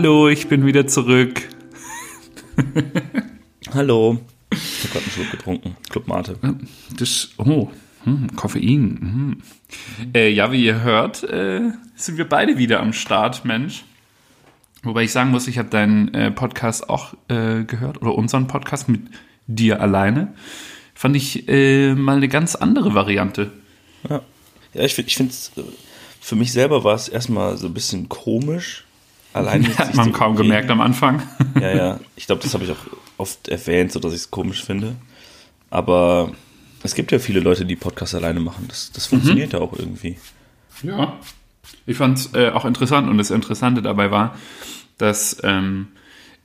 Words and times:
Hallo, 0.00 0.30
ich 0.30 0.48
bin 0.48 0.64
wieder 0.64 0.86
zurück. 0.86 1.46
Hallo. 3.74 4.18
Ich 4.50 4.84
habe 4.84 4.92
gerade 4.94 5.04
einen 5.04 5.12
Schluck 5.12 5.30
getrunken. 5.30 5.76
Club 5.90 6.08
Mate. 6.08 6.38
Das, 6.98 7.28
oh, 7.36 7.68
hm, 8.04 8.34
Koffein. 8.34 9.42
Hm. 10.00 10.12
Äh, 10.14 10.30
ja, 10.30 10.52
wie 10.52 10.64
ihr 10.64 10.80
hört, 10.80 11.22
äh, 11.24 11.72
sind 11.96 12.16
wir 12.16 12.26
beide 12.26 12.56
wieder 12.56 12.80
am 12.80 12.94
Start, 12.94 13.44
Mensch. 13.44 13.84
Wobei 14.84 15.02
ich 15.02 15.12
sagen 15.12 15.32
muss, 15.32 15.46
ich 15.48 15.58
habe 15.58 15.68
deinen 15.68 16.14
äh, 16.14 16.30
Podcast 16.30 16.88
auch 16.88 17.12
äh, 17.28 17.64
gehört 17.64 18.00
oder 18.00 18.14
unseren 18.14 18.46
Podcast 18.46 18.88
mit 18.88 19.02
dir 19.48 19.82
alleine. 19.82 20.32
Fand 20.94 21.14
ich 21.14 21.46
äh, 21.46 21.94
mal 21.94 22.16
eine 22.16 22.28
ganz 22.28 22.54
andere 22.54 22.94
Variante. 22.94 23.52
Ja, 24.08 24.22
ja 24.72 24.82
ich 24.82 24.94
finde, 24.94 25.08
ich 25.10 25.16
find's, 25.18 25.52
äh, 25.58 25.62
für 26.22 26.36
mich 26.36 26.52
selber 26.52 26.84
war 26.84 26.94
es 26.94 27.08
erstmal 27.10 27.58
so 27.58 27.66
ein 27.66 27.74
bisschen 27.74 28.08
komisch. 28.08 28.86
Allein 29.32 29.66
hat 29.78 29.94
man 29.94 30.12
kaum 30.12 30.32
reden. 30.32 30.48
gemerkt 30.48 30.70
am 30.70 30.80
Anfang. 30.80 31.22
Ja, 31.60 31.74
ja. 31.74 32.00
Ich 32.16 32.26
glaube, 32.26 32.42
das 32.42 32.54
habe 32.54 32.64
ich 32.64 32.70
auch 32.70 32.86
oft 33.16 33.48
erwähnt, 33.48 33.92
so 33.92 34.00
dass 34.00 34.12
ich 34.12 34.20
es 34.20 34.30
komisch 34.30 34.64
finde. 34.64 34.96
Aber 35.70 36.32
es 36.82 36.94
gibt 36.94 37.12
ja 37.12 37.18
viele 37.18 37.40
Leute, 37.40 37.64
die 37.64 37.76
Podcasts 37.76 38.14
alleine 38.14 38.40
machen. 38.40 38.64
Das, 38.68 38.90
das 38.92 39.06
funktioniert 39.06 39.52
mhm. 39.52 39.58
ja 39.58 39.64
auch 39.64 39.72
irgendwie. 39.78 40.16
Ja. 40.82 41.18
Ich 41.86 41.96
fand 41.96 42.18
es 42.18 42.34
äh, 42.34 42.50
auch 42.50 42.64
interessant 42.64 43.08
und 43.08 43.18
das 43.18 43.30
Interessante 43.30 43.82
dabei 43.82 44.10
war, 44.10 44.36
dass 44.98 45.38
ähm, 45.44 45.88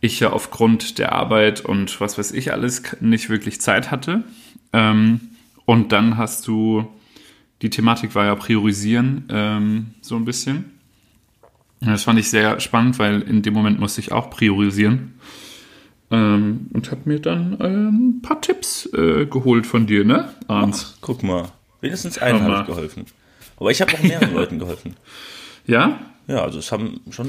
ich 0.01 0.19
ja 0.19 0.31
aufgrund 0.31 0.99
der 0.99 1.13
Arbeit 1.13 1.61
und 1.61 1.99
was 1.99 2.17
weiß 2.17 2.31
ich 2.31 2.51
alles 2.51 2.83
nicht 2.99 3.29
wirklich 3.29 3.61
Zeit 3.61 3.91
hatte. 3.91 4.23
Ähm, 4.73 5.21
und 5.65 5.91
dann 5.91 6.17
hast 6.17 6.47
du, 6.47 6.87
die 7.61 7.69
Thematik 7.69 8.13
war 8.13 8.25
ja 8.25 8.35
priorisieren, 8.35 9.25
ähm, 9.29 9.87
so 10.01 10.15
ein 10.15 10.25
bisschen. 10.25 10.74
Das 11.85 12.03
fand 12.03 12.19
ich 12.19 12.29
sehr 12.29 12.59
spannend, 12.59 12.99
weil 12.99 13.21
in 13.21 13.41
dem 13.41 13.53
Moment 13.53 13.79
musste 13.79 14.01
ich 14.01 14.11
auch 14.11 14.29
priorisieren. 14.29 15.19
Ähm, 16.11 16.67
und 16.73 16.91
habe 16.91 17.01
mir 17.05 17.19
dann 17.19 17.59
ein 17.59 18.21
paar 18.21 18.39
Tipps 18.39 18.87
äh, 18.93 19.25
geholt 19.25 19.65
von 19.65 19.87
dir, 19.87 20.05
ne, 20.05 20.29
Arns? 20.47 20.93
Ach, 20.93 20.97
guck 21.01 21.23
mal, 21.23 21.49
wenigstens 21.81 22.19
einen 22.19 22.41
habe 22.43 22.61
ich 22.61 22.67
geholfen. 22.67 23.05
Aber 23.57 23.71
ich 23.71 23.81
habe 23.81 23.93
auch 23.93 24.03
mehreren 24.03 24.33
Leuten 24.35 24.59
geholfen. 24.59 24.95
Ja? 25.65 25.99
Ja, 26.27 26.43
also 26.43 26.59
es 26.59 26.71
haben 26.71 27.01
schon 27.11 27.27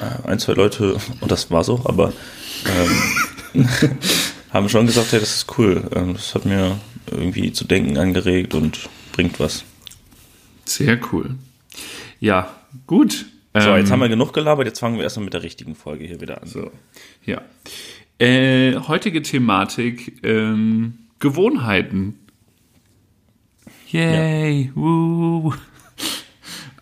äh, 0.00 0.28
ein, 0.28 0.38
zwei 0.38 0.52
Leute, 0.54 0.96
und 1.20 1.30
das 1.30 1.50
war 1.50 1.64
so, 1.64 1.82
aber 1.84 2.12
ähm, 3.54 3.66
haben 4.50 4.68
schon 4.68 4.86
gesagt, 4.86 5.12
hey, 5.12 5.20
das 5.20 5.36
ist 5.36 5.58
cool. 5.58 5.88
Ähm, 5.94 6.14
das 6.14 6.34
hat 6.34 6.44
mir 6.44 6.78
irgendwie 7.10 7.52
zu 7.52 7.64
denken 7.64 7.96
angeregt 7.98 8.54
und 8.54 8.88
bringt 9.12 9.40
was. 9.40 9.64
Sehr 10.64 10.98
cool. 11.12 11.36
Ja, 12.20 12.54
gut. 12.86 13.26
So, 13.60 13.76
jetzt 13.76 13.88
ähm, 13.88 13.92
haben 13.92 14.00
wir 14.00 14.08
genug 14.08 14.32
gelabert, 14.32 14.66
jetzt 14.66 14.80
fangen 14.80 14.96
wir 14.96 15.04
erstmal 15.04 15.24
mit 15.24 15.34
der 15.34 15.42
richtigen 15.42 15.74
Folge 15.74 16.04
hier 16.04 16.20
wieder 16.20 16.42
an. 16.42 16.48
So, 16.48 16.70
ja. 17.24 17.42
Äh, 18.18 18.76
heutige 18.76 19.22
Thematik, 19.22 20.24
ähm, 20.24 20.98
Gewohnheiten. 21.18 22.18
Yay, 23.90 24.62
ja. 24.64 24.70
woo. 24.74 25.54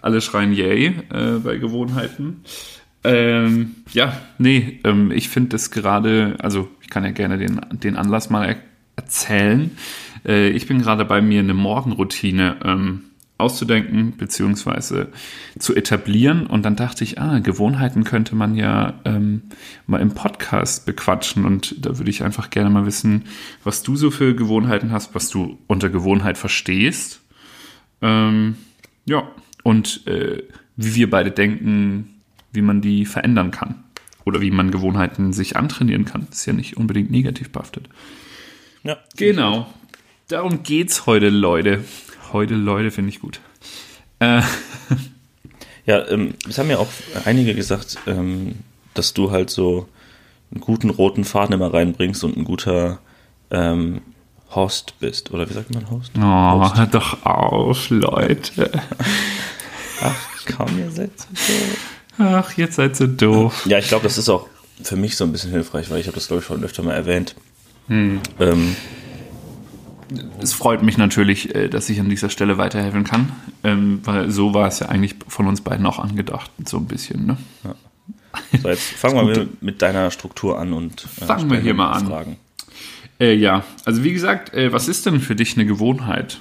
Alle 0.02 0.20
schreien 0.20 0.52
Yay 0.52 0.94
äh, 1.10 1.38
bei 1.42 1.56
Gewohnheiten. 1.56 2.42
Ähm, 3.04 3.76
ja, 3.92 4.20
nee, 4.38 4.80
ähm, 4.84 5.12
ich 5.12 5.28
finde 5.28 5.50
das 5.50 5.70
gerade, 5.70 6.36
also 6.40 6.68
ich 6.82 6.90
kann 6.90 7.04
ja 7.04 7.10
gerne 7.10 7.38
den, 7.38 7.60
den 7.70 7.96
Anlass 7.96 8.30
mal 8.30 8.48
er 8.48 8.56
erzählen. 8.96 9.76
Äh, 10.26 10.48
ich 10.48 10.66
bin 10.66 10.82
gerade 10.82 11.04
bei 11.04 11.20
mir 11.20 11.40
eine 11.40 11.54
Morgenroutine 11.54 12.56
ähm, 12.64 13.04
auszudenken 13.38 14.16
beziehungsweise 14.16 15.08
zu 15.58 15.74
etablieren. 15.74 16.46
Und 16.46 16.64
dann 16.64 16.76
dachte 16.76 17.04
ich, 17.04 17.20
ah, 17.20 17.38
Gewohnheiten 17.38 18.04
könnte 18.04 18.34
man 18.34 18.56
ja 18.56 18.94
ähm, 19.04 19.42
mal 19.86 20.00
im 20.00 20.14
Podcast 20.14 20.86
bequatschen. 20.86 21.44
Und 21.44 21.84
da 21.84 21.98
würde 21.98 22.10
ich 22.10 22.22
einfach 22.22 22.50
gerne 22.50 22.70
mal 22.70 22.86
wissen, 22.86 23.24
was 23.62 23.82
du 23.82 23.96
so 23.96 24.10
für 24.10 24.34
Gewohnheiten 24.34 24.90
hast, 24.90 25.14
was 25.14 25.28
du 25.28 25.58
unter 25.66 25.90
Gewohnheit 25.90 26.38
verstehst. 26.38 27.20
Ähm, 28.00 28.56
ja, 29.04 29.30
und 29.62 30.06
äh, 30.06 30.42
wie 30.76 30.94
wir 30.94 31.10
beide 31.10 31.30
denken, 31.30 32.20
wie 32.52 32.62
man 32.62 32.80
die 32.80 33.04
verändern 33.04 33.50
kann. 33.50 33.84
Oder 34.24 34.40
wie 34.40 34.50
man 34.50 34.70
Gewohnheiten 34.70 35.32
sich 35.32 35.56
antrainieren 35.56 36.04
kann. 36.04 36.26
Das 36.30 36.40
ist 36.40 36.46
ja 36.46 36.52
nicht 36.52 36.76
unbedingt 36.76 37.10
negativ 37.10 37.50
behaftet. 37.50 37.88
Ja. 38.82 38.96
Genau. 39.16 39.72
Darum 40.28 40.64
geht's 40.64 41.06
heute, 41.06 41.28
Leute. 41.28 41.84
Heute, 42.32 42.54
Leute, 42.54 42.90
finde 42.90 43.10
ich 43.10 43.20
gut. 43.20 43.40
Äh. 44.18 44.42
Ja, 45.86 46.06
ähm, 46.08 46.34
es 46.48 46.58
haben 46.58 46.68
ja 46.68 46.78
auch 46.78 46.88
einige 47.24 47.54
gesagt, 47.54 47.98
ähm, 48.06 48.56
dass 48.94 49.14
du 49.14 49.30
halt 49.30 49.50
so 49.50 49.88
einen 50.50 50.60
guten 50.60 50.90
roten 50.90 51.24
Faden 51.24 51.54
immer 51.54 51.72
reinbringst 51.72 52.24
und 52.24 52.36
ein 52.36 52.44
guter 52.44 52.98
ähm, 53.50 54.02
Host 54.50 54.94
bist. 54.98 55.30
Oder 55.30 55.48
wie 55.48 55.54
sagt 55.54 55.72
man 55.72 55.88
Host? 55.88 56.10
Oh, 56.18 56.60
Host. 56.60 56.76
hört 56.76 56.94
doch 56.94 57.24
auf, 57.24 57.90
Leute. 57.90 58.70
Ach, 60.02 60.28
komm, 60.56 60.78
ihr 60.78 60.90
seid 60.90 61.12
so 61.18 61.28
doof. 61.32 61.78
Ach, 62.18 62.52
jetzt 62.56 62.76
seid 62.76 63.00
ihr 63.00 63.08
doof. 63.08 63.64
Ja, 63.66 63.78
ich 63.78 63.88
glaube, 63.88 64.02
das 64.02 64.18
ist 64.18 64.28
auch 64.28 64.48
für 64.82 64.96
mich 64.96 65.16
so 65.16 65.24
ein 65.24 65.32
bisschen 65.32 65.52
hilfreich, 65.52 65.88
weil 65.90 66.00
ich 66.00 66.06
habe 66.06 66.16
das, 66.16 66.26
glaube 66.26 66.40
ich, 66.40 66.46
schon 66.46 66.64
öfter 66.64 66.82
mal 66.82 66.94
erwähnt. 66.94 67.36
Hm. 67.86 68.20
Ähm, 68.40 68.76
es 70.40 70.52
freut 70.52 70.82
mich 70.82 70.98
natürlich, 70.98 71.54
äh, 71.54 71.68
dass 71.68 71.88
ich 71.88 72.00
an 72.00 72.08
dieser 72.08 72.30
Stelle 72.30 72.58
weiterhelfen 72.58 73.04
kann, 73.04 73.32
ähm, 73.64 74.00
weil 74.04 74.30
so 74.30 74.54
war 74.54 74.68
es 74.68 74.78
ja 74.80 74.88
eigentlich 74.88 75.14
von 75.28 75.46
uns 75.46 75.60
beiden 75.60 75.86
auch 75.86 75.98
angedacht, 75.98 76.50
so 76.64 76.76
ein 76.78 76.86
bisschen. 76.86 77.26
Ne? 77.26 77.36
Ja. 77.64 77.74
So, 78.62 78.68
jetzt 78.68 78.82
fangen 78.82 79.26
wir 79.26 79.48
mit 79.60 79.82
deiner 79.82 80.10
Struktur 80.10 80.58
an 80.58 80.72
und 80.72 81.06
äh, 81.20 81.24
fangen 81.24 81.50
wir 81.50 81.58
hier 81.58 81.74
mal 81.74 81.92
an. 81.92 82.06
Fragen. 82.06 82.36
Äh, 83.18 83.34
ja, 83.34 83.64
also 83.84 84.04
wie 84.04 84.12
gesagt, 84.12 84.52
äh, 84.52 84.72
was 84.72 84.88
ist 84.88 85.06
denn 85.06 85.20
für 85.20 85.34
dich 85.34 85.56
eine 85.56 85.66
Gewohnheit? 85.66 86.38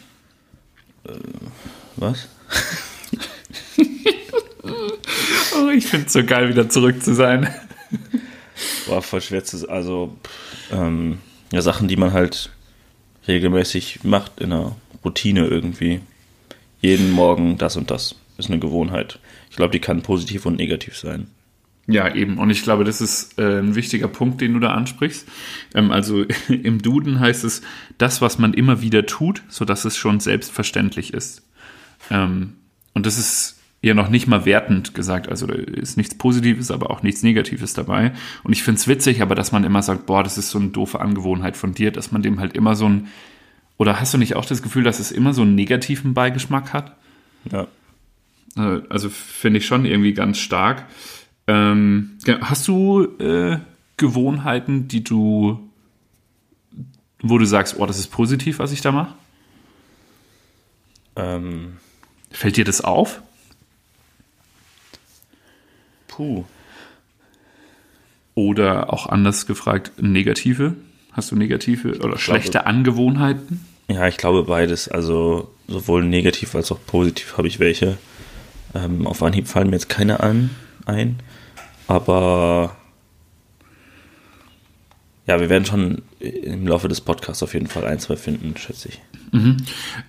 Äh, 1.06 1.14
was? 1.96 2.28
oh, 5.56 5.70
ich 5.70 5.88
finde 5.88 6.08
es 6.08 6.14
so 6.14 6.24
geil, 6.24 6.50
wieder 6.50 6.70
zurück 6.70 7.02
zu 7.02 7.16
sein. 7.16 7.50
War 8.88 9.02
voll 9.02 9.22
schwer 9.22 9.44
zu, 9.44 9.70
also 9.70 10.18
ähm, 10.72 11.20
ja 11.52 11.62
Sachen, 11.62 11.88
die 11.88 11.96
man 11.96 12.12
halt 12.12 12.52
regelmäßig 13.28 14.03
macht 14.03 14.40
in 14.40 14.52
einer 14.52 14.75
Routine 15.03 15.47
irgendwie. 15.47 16.02
Jeden 16.81 17.12
Morgen 17.12 17.58
das 17.58 17.78
und 17.78 17.91
das 17.91 18.16
ist 18.38 18.50
eine 18.50 18.59
Gewohnheit. 18.59 19.19
Ich 19.50 19.56
glaube, 19.56 19.72
die 19.72 19.80
kann 19.80 20.02
positiv 20.02 20.46
und 20.46 20.58
negativ 20.58 20.97
sein. 20.97 21.28
Ja, 21.88 22.14
eben. 22.14 22.40
Und 22.40 22.50
ich 22.50 22.64
glaube, 22.64 22.84
das 22.84 23.00
ist 23.00 23.38
äh, 23.38 23.59
ein 23.59 23.75
wichtiger 23.75 24.08
Punkt, 24.08 24.41
den 24.41 24.53
du 24.53 24.59
da 24.59 24.74
ansprichst. 24.74 25.28
Ähm, 25.75 25.91
also 25.91 26.24
im 26.50 26.81
Duden 26.81 27.19
heißt 27.19 27.44
es, 27.44 27.62
das, 27.97 28.22
was 28.22 28.40
man 28.40 28.53
immer 28.53 28.81
wieder 28.81 29.06
tut, 29.06 29.44
sodass 29.50 29.85
es 29.85 29.96
schon 29.96 30.19
selbstverständlich 30.19 31.14
ist. 31.14 31.44
Ähm, 32.09 32.53
und 32.94 33.06
das 33.06 33.18
ist 33.18 33.59
ja 33.85 33.94
noch 33.94 34.09
nicht 34.09 34.28
mal 34.28 34.46
wertend 34.46 34.94
gesagt. 34.94 35.29
Also 35.29 35.47
da 35.47 35.53
ist 35.53 35.96
nichts 35.97 36.16
Positives, 36.16 36.72
aber 36.72 36.90
auch 36.90 37.03
nichts 37.03 37.23
Negatives 37.23 37.73
dabei. 37.73 38.13
Und 38.44 38.53
ich 38.53 38.63
finde 38.63 38.79
es 38.79 38.88
witzig, 38.88 39.22
aber 39.22 39.35
dass 39.35 39.51
man 39.51 39.63
immer 39.63 39.81
sagt, 39.81 40.06
boah, 40.06 40.23
das 40.23 40.38
ist 40.38 40.50
so 40.50 40.59
eine 40.59 40.69
doofe 40.69 41.00
Angewohnheit 41.00 41.56
von 41.56 41.73
dir, 41.73 41.91
dass 41.91 42.12
man 42.12 42.22
dem 42.22 42.40
halt 42.40 42.56
immer 42.56 42.75
so 42.75 42.90
ein, 42.90 43.07
oder 43.78 44.00
hast 44.00 44.13
du 44.13 44.18
nicht 44.18 44.35
auch 44.35 44.46
das 44.46 44.62
Gefühl, 44.62 44.84
dass 44.84 45.00
es 45.00 45.12
immer 45.12 45.34
so 45.34 45.44
einen 45.44 45.56
negativen 45.56 46.13
Beigeschmack 46.13 46.73
hat? 46.73 46.96
Ja. 47.51 47.68
Äh, 48.57 48.81
also 48.90 49.09
finde 49.09 49.59
ich 49.59 49.66
schon 49.66 49.85
irgendwie 49.85 50.13
ganz 50.13 50.40
stark. 50.40 50.85
Ähm, 51.47 52.17
hast 52.41 52.67
du 52.67 53.03
äh, 53.19 53.59
Gewohnheiten, 53.97 54.88
die 54.88 55.03
du, 55.03 55.59
wo 57.22 57.38
du 57.38 57.46
sagst, 57.46 57.78
oh, 57.78 57.85
das 57.85 57.99
ist 57.99 58.08
positiv, 58.08 58.59
was 58.59 58.72
ich 58.72 58.81
da 58.81 58.91
mache? 58.91 59.14
Ähm. 61.16 61.78
Fällt 62.31 62.58
dir 62.58 62.66
das 62.66 62.81
auf? 62.81 63.22
Puh. 66.16 66.46
Oder 68.35 68.91
auch 68.94 69.08
anders 69.08 69.46
gefragt, 69.47 69.91
negative? 70.02 70.76
Hast 71.12 71.32
du 71.32 71.35
negative 71.35 72.00
oder 72.00 72.16
ich 72.16 72.22
schlechte 72.22 72.52
glaube, 72.52 72.67
Angewohnheiten? 72.67 73.66
Ja, 73.88 74.08
ich 74.08 74.17
glaube 74.17 74.44
beides. 74.44 74.88
Also 74.88 75.53
sowohl 75.67 76.03
negativ 76.03 76.56
als 76.56 76.72
auch 76.72 76.79
positiv 76.85 77.38
habe 77.38 77.47
ich 77.47 77.59
welche. 77.59 77.97
Ähm, 78.73 79.08
auf 79.08 79.23
Anhieb 79.23 79.47
fallen 79.47 79.70
mir 79.70 79.78
jetzt 79.78 79.90
keine 79.90 80.20
an, 80.20 80.50
ein. 80.85 81.20
Aber 81.88 82.76
ja, 85.28 85.40
wir 85.40 85.50
werden 85.50 85.66
schon 85.66 86.02
im 86.20 86.67
Laufe 86.67 86.88
des 86.88 87.02
Podcasts 87.02 87.44
auf 87.44 87.53
jeden 87.53 87.67
Fall 87.67 87.85
ein, 87.85 88.00
zwei 88.00 88.16
finden, 88.16 88.56
schätze 88.58 88.90
ich. 88.90 89.02
Mhm. 89.32 89.58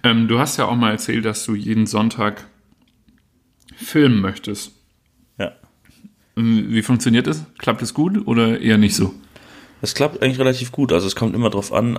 Ähm, 0.03 0.29
du 0.29 0.39
hast 0.39 0.57
ja 0.57 0.67
auch 0.67 0.77
mal 0.77 0.93
erzählt, 0.93 1.25
dass 1.25 1.45
du 1.45 1.55
jeden 1.55 1.87
Sonntag 1.87 2.47
filmen 3.77 4.21
möchtest. 4.21 4.76
Wie 6.37 6.83
funktioniert 6.83 7.27
das? 7.27 7.45
Klappt 7.59 7.81
es 7.81 7.95
gut 7.95 8.27
oder 8.27 8.61
eher 8.61 8.77
nicht 8.77 8.95
so? 8.95 9.15
Es 9.81 9.95
klappt 9.95 10.23
eigentlich 10.23 10.39
relativ 10.39 10.71
gut. 10.71 10.93
Also 10.93 11.07
es 11.07 11.17
kommt 11.17 11.35
immer 11.35 11.49
drauf 11.49 11.73
an. 11.73 11.99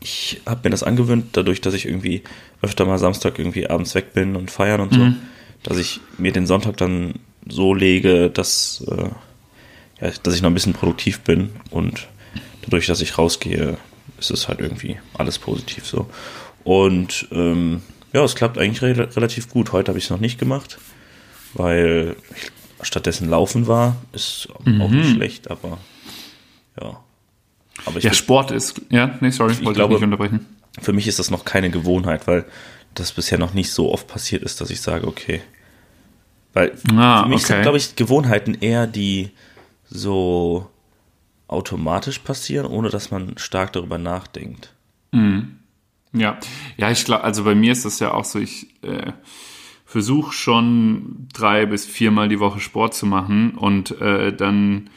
Ich 0.00 0.40
habe 0.46 0.60
mir 0.64 0.70
das 0.70 0.82
angewöhnt, 0.82 1.26
dadurch, 1.32 1.60
dass 1.60 1.74
ich 1.74 1.86
irgendwie 1.86 2.22
öfter 2.62 2.86
mal 2.86 2.98
Samstag 2.98 3.38
irgendwie 3.38 3.68
abends 3.68 3.94
weg 3.94 4.14
bin 4.14 4.36
und 4.36 4.50
feiern 4.50 4.80
und 4.80 4.94
so, 4.94 5.00
mhm. 5.00 5.16
dass 5.62 5.76
ich 5.76 6.00
mir 6.18 6.32
den 6.32 6.46
Sonntag 6.46 6.78
dann 6.78 7.14
so 7.46 7.74
lege, 7.74 8.30
dass 8.30 8.84
äh, 8.88 9.08
ja, 10.00 10.10
dass 10.22 10.34
ich 10.34 10.42
noch 10.42 10.50
ein 10.50 10.54
bisschen 10.54 10.72
produktiv 10.72 11.20
bin 11.20 11.50
und 11.70 12.08
dadurch, 12.62 12.86
dass 12.86 13.00
ich 13.00 13.18
rausgehe, 13.18 13.76
ist 14.18 14.30
es 14.30 14.48
halt 14.48 14.60
irgendwie 14.60 14.98
alles 15.14 15.38
positiv 15.38 15.86
so. 15.86 16.08
Und 16.64 17.28
ähm, 17.32 17.82
ja, 18.12 18.24
es 18.24 18.34
klappt 18.34 18.58
eigentlich 18.58 18.82
re 18.82 19.08
relativ 19.14 19.50
gut. 19.50 19.72
Heute 19.72 19.88
habe 19.88 19.98
ich 19.98 20.04
es 20.04 20.10
noch 20.10 20.20
nicht 20.20 20.38
gemacht, 20.38 20.78
weil 21.52 22.16
ich 22.34 22.50
stattdessen 22.82 23.28
laufen 23.28 23.66
war. 23.66 23.96
Ist 24.12 24.48
mhm. 24.64 24.80
auch 24.80 24.90
nicht 24.90 25.10
schlecht, 25.10 25.50
aber 25.50 25.78
ja. 26.80 27.00
Aber 27.86 28.00
ja, 28.00 28.12
Sport 28.12 28.50
ist, 28.50 28.80
ja, 28.90 29.18
nee, 29.20 29.30
sorry, 29.30 29.52
ich 29.52 29.64
wollte 29.64 29.78
glaube, 29.78 29.94
nicht 29.94 30.04
unterbrechen. 30.04 30.46
Für 30.80 30.92
mich 30.92 31.06
ist 31.06 31.18
das 31.18 31.30
noch 31.30 31.44
keine 31.44 31.70
Gewohnheit, 31.70 32.26
weil 32.26 32.44
das 32.94 33.12
bisher 33.12 33.38
noch 33.38 33.54
nicht 33.54 33.72
so 33.72 33.92
oft 33.92 34.06
passiert 34.06 34.42
ist, 34.42 34.60
dass 34.60 34.70
ich 34.70 34.80
sage, 34.80 35.06
okay. 35.06 35.40
Weil 36.52 36.72
ah, 36.96 37.24
für 37.24 37.28
mich 37.28 37.44
okay. 37.44 37.54
sind, 37.54 37.62
glaube 37.62 37.78
ich, 37.78 37.96
Gewohnheiten 37.96 38.54
eher 38.60 38.86
die 38.86 39.30
so 39.88 40.70
automatisch 41.48 42.20
passieren, 42.20 42.66
ohne 42.66 42.88
dass 42.88 43.10
man 43.10 43.36
stark 43.38 43.72
darüber 43.72 43.98
nachdenkt. 43.98 44.72
Mhm. 45.12 45.58
Ja, 46.12 46.38
ja, 46.76 46.90
ich 46.90 47.04
glaube, 47.04 47.24
also 47.24 47.42
bei 47.42 47.56
mir 47.56 47.72
ist 47.72 47.84
das 47.84 47.98
ja 47.98 48.12
auch 48.12 48.24
so, 48.24 48.38
ich 48.38 48.68
äh, 48.82 49.12
versuche 49.94 50.32
schon 50.32 51.28
drei 51.32 51.66
bis 51.66 51.86
viermal 51.86 52.28
die 52.28 52.40
Woche 52.40 52.58
Sport 52.58 52.94
zu 52.94 53.06
machen 53.06 53.52
und 53.52 53.92
äh, 54.00 54.34
dann 54.34 54.90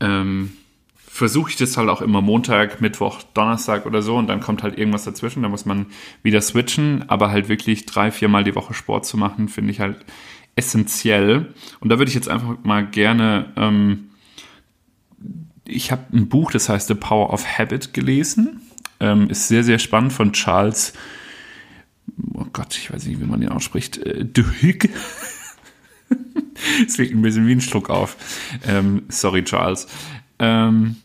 ähm, 0.00 0.54
versuche 0.96 1.50
ich 1.50 1.56
das 1.56 1.76
halt 1.76 1.88
auch 1.88 2.02
immer 2.02 2.20
Montag, 2.20 2.80
Mittwoch, 2.80 3.22
Donnerstag 3.32 3.86
oder 3.86 4.02
so 4.02 4.16
und 4.16 4.26
dann 4.26 4.40
kommt 4.40 4.64
halt 4.64 4.76
irgendwas 4.76 5.04
dazwischen, 5.04 5.44
da 5.44 5.48
muss 5.48 5.66
man 5.66 5.86
wieder 6.24 6.40
switchen, 6.40 7.08
aber 7.08 7.30
halt 7.30 7.48
wirklich 7.48 7.86
drei, 7.86 8.10
viermal 8.10 8.42
die 8.42 8.56
Woche 8.56 8.74
Sport 8.74 9.06
zu 9.06 9.16
machen, 9.16 9.46
finde 9.48 9.70
ich 9.70 9.78
halt 9.78 10.04
essentiell. 10.56 11.54
Und 11.78 11.90
da 11.90 11.98
würde 11.98 12.08
ich 12.08 12.16
jetzt 12.16 12.28
einfach 12.28 12.56
mal 12.64 12.84
gerne, 12.84 13.52
ähm, 13.54 14.08
ich 15.64 15.92
habe 15.92 16.02
ein 16.12 16.28
Buch, 16.28 16.50
das 16.50 16.68
heißt 16.68 16.88
The 16.88 16.94
Power 16.94 17.32
of 17.32 17.46
Habit 17.46 17.94
gelesen, 17.94 18.62
ähm, 18.98 19.30
ist 19.30 19.46
sehr, 19.46 19.62
sehr 19.62 19.78
spannend 19.78 20.12
von 20.12 20.32
Charles, 20.32 20.92
oh 22.34 22.46
Gott, 22.52 22.76
ich 22.76 22.92
weiß 22.92 23.06
nicht, 23.06 23.20
wie 23.20 23.24
man 23.24 23.40
den 23.40 23.50
ausspricht, 23.50 23.98
äh, 23.98 24.24
Duhigg. 24.24 24.88
Es 26.86 26.98
liegt 26.98 27.14
ein 27.14 27.22
bisschen 27.22 27.46
wie 27.46 27.52
ein 27.52 27.60
Schluck 27.60 27.90
auf. 27.90 28.16
Ähm, 28.66 29.02
sorry, 29.08 29.44
Charles. 29.44 29.86
Ähm, 30.38 30.96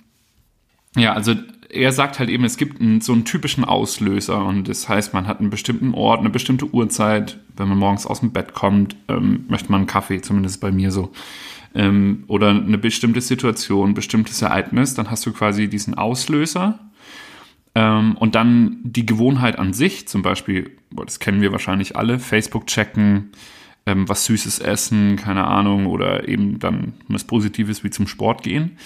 ja, 0.95 1.13
also 1.13 1.35
er 1.69 1.91
sagt 1.91 2.19
halt 2.19 2.29
eben, 2.29 2.43
es 2.43 2.57
gibt 2.57 2.79
einen, 2.79 3.01
so 3.01 3.13
einen 3.13 3.25
typischen 3.25 3.63
Auslöser 3.63 4.45
und 4.45 4.67
das 4.67 4.87
heißt, 4.87 5.13
man 5.13 5.27
hat 5.27 5.39
einen 5.39 5.49
bestimmten 5.49 5.93
Ort, 5.93 6.19
eine 6.19 6.29
bestimmte 6.29 6.71
Uhrzeit. 6.73 7.39
Wenn 7.55 7.67
man 7.67 7.77
morgens 7.77 8.05
aus 8.05 8.19
dem 8.19 8.31
Bett 8.31 8.53
kommt, 8.53 8.95
ähm, 9.07 9.45
möchte 9.47 9.71
man 9.71 9.81
einen 9.81 9.87
Kaffee, 9.87 10.21
zumindest 10.21 10.61
bei 10.61 10.71
mir 10.71 10.91
so. 10.91 11.11
Ähm, 11.75 12.23
oder 12.27 12.49
eine 12.49 12.77
bestimmte 12.77 13.21
Situation, 13.21 13.89
ein 13.89 13.93
bestimmtes 13.95 14.41
Ereignis, 14.41 14.93
dann 14.93 15.09
hast 15.09 15.25
du 15.25 15.33
quasi 15.33 15.67
diesen 15.67 15.95
Auslöser. 15.95 16.79
Ähm, 17.75 18.15
und 18.17 18.35
dann 18.35 18.79
die 18.83 19.05
Gewohnheit 19.05 19.57
an 19.57 19.73
sich, 19.73 20.07
zum 20.07 20.21
Beispiel, 20.21 20.71
das 20.91 21.19
kennen 21.19 21.41
wir 21.41 21.51
wahrscheinlich 21.51 21.95
alle, 21.95 22.19
Facebook 22.19 22.67
checken, 22.67 23.31
ähm, 23.85 24.07
was 24.07 24.25
Süßes 24.25 24.59
essen, 24.59 25.15
keine 25.15 25.45
Ahnung, 25.45 25.87
oder 25.87 26.27
eben 26.27 26.59
dann 26.59 26.93
was 27.07 27.23
Positives 27.23 27.83
wie 27.83 27.89
zum 27.89 28.07
Sport 28.07 28.43
gehen 28.43 28.77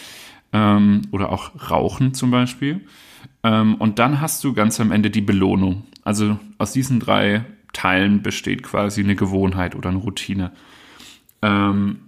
ähm, 0.53 1.03
oder 1.11 1.31
auch 1.31 1.69
Rauchen 1.69 2.13
zum 2.13 2.31
Beispiel. 2.31 2.81
Ähm, 3.43 3.75
und 3.75 3.99
dann 3.99 4.21
hast 4.21 4.43
du 4.43 4.53
ganz 4.53 4.79
am 4.79 4.91
Ende 4.91 5.09
die 5.09 5.21
Belohnung. 5.21 5.83
Also 6.03 6.39
aus 6.57 6.71
diesen 6.71 6.99
drei 6.99 7.45
Teilen 7.73 8.21
besteht 8.21 8.63
quasi 8.63 9.01
eine 9.01 9.15
Gewohnheit 9.15 9.75
oder 9.75 9.89
eine 9.89 9.99
Routine. 9.99 10.51
Ähm, 11.41 11.99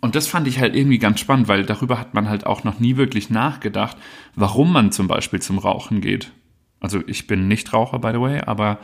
und 0.00 0.14
das 0.14 0.26
fand 0.26 0.46
ich 0.46 0.60
halt 0.60 0.74
irgendwie 0.74 0.98
ganz 0.98 1.20
spannend, 1.20 1.48
weil 1.48 1.64
darüber 1.64 1.98
hat 1.98 2.14
man 2.14 2.28
halt 2.28 2.46
auch 2.46 2.64
noch 2.64 2.80
nie 2.80 2.96
wirklich 2.96 3.30
nachgedacht, 3.30 3.96
warum 4.34 4.72
man 4.72 4.92
zum 4.92 5.08
Beispiel 5.08 5.40
zum 5.40 5.58
Rauchen 5.58 6.00
geht. 6.00 6.32
Also 6.80 7.02
ich 7.06 7.26
bin 7.26 7.48
nicht 7.48 7.72
Raucher, 7.72 7.98
by 7.98 8.10
the 8.12 8.20
way, 8.20 8.40
aber 8.40 8.78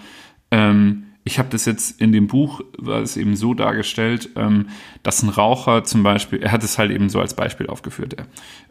ähm, 0.50 1.04
ich 1.26 1.38
habe 1.38 1.48
das 1.48 1.64
jetzt 1.64 2.00
in 2.02 2.12
dem 2.12 2.26
Buch, 2.26 2.60
war 2.76 3.00
es 3.00 3.16
eben 3.16 3.34
so 3.34 3.54
dargestellt, 3.54 4.28
ähm, 4.36 4.68
dass 5.02 5.22
ein 5.22 5.30
Raucher 5.30 5.82
zum 5.82 6.02
Beispiel, 6.02 6.42
er 6.42 6.52
hat 6.52 6.62
es 6.62 6.78
halt 6.78 6.90
eben 6.90 7.08
so 7.08 7.18
als 7.18 7.34
Beispiel 7.34 7.66
aufgeführt. 7.66 8.16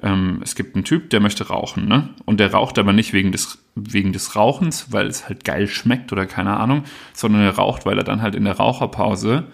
Ähm, 0.03 0.39
es 0.43 0.53
gibt 0.53 0.75
einen 0.75 0.83
Typ, 0.83 1.09
der 1.09 1.19
möchte 1.19 1.47
rauchen, 1.47 1.87
ne? 1.87 2.09
Und 2.25 2.39
der 2.39 2.51
raucht 2.51 2.77
aber 2.77 2.93
nicht 2.93 3.11
wegen 3.11 3.31
des, 3.31 3.65
wegen 3.73 4.13
des 4.13 4.35
Rauchens, 4.35 4.91
weil 4.91 5.07
es 5.07 5.27
halt 5.27 5.43
geil 5.43 5.67
schmeckt 5.67 6.11
oder 6.11 6.27
keine 6.27 6.57
Ahnung, 6.57 6.83
sondern 7.13 7.41
er 7.41 7.55
raucht, 7.55 7.87
weil 7.87 7.97
er 7.97 8.03
dann 8.03 8.21
halt 8.21 8.35
in 8.35 8.43
der 8.43 8.57
Raucherpause 8.57 9.47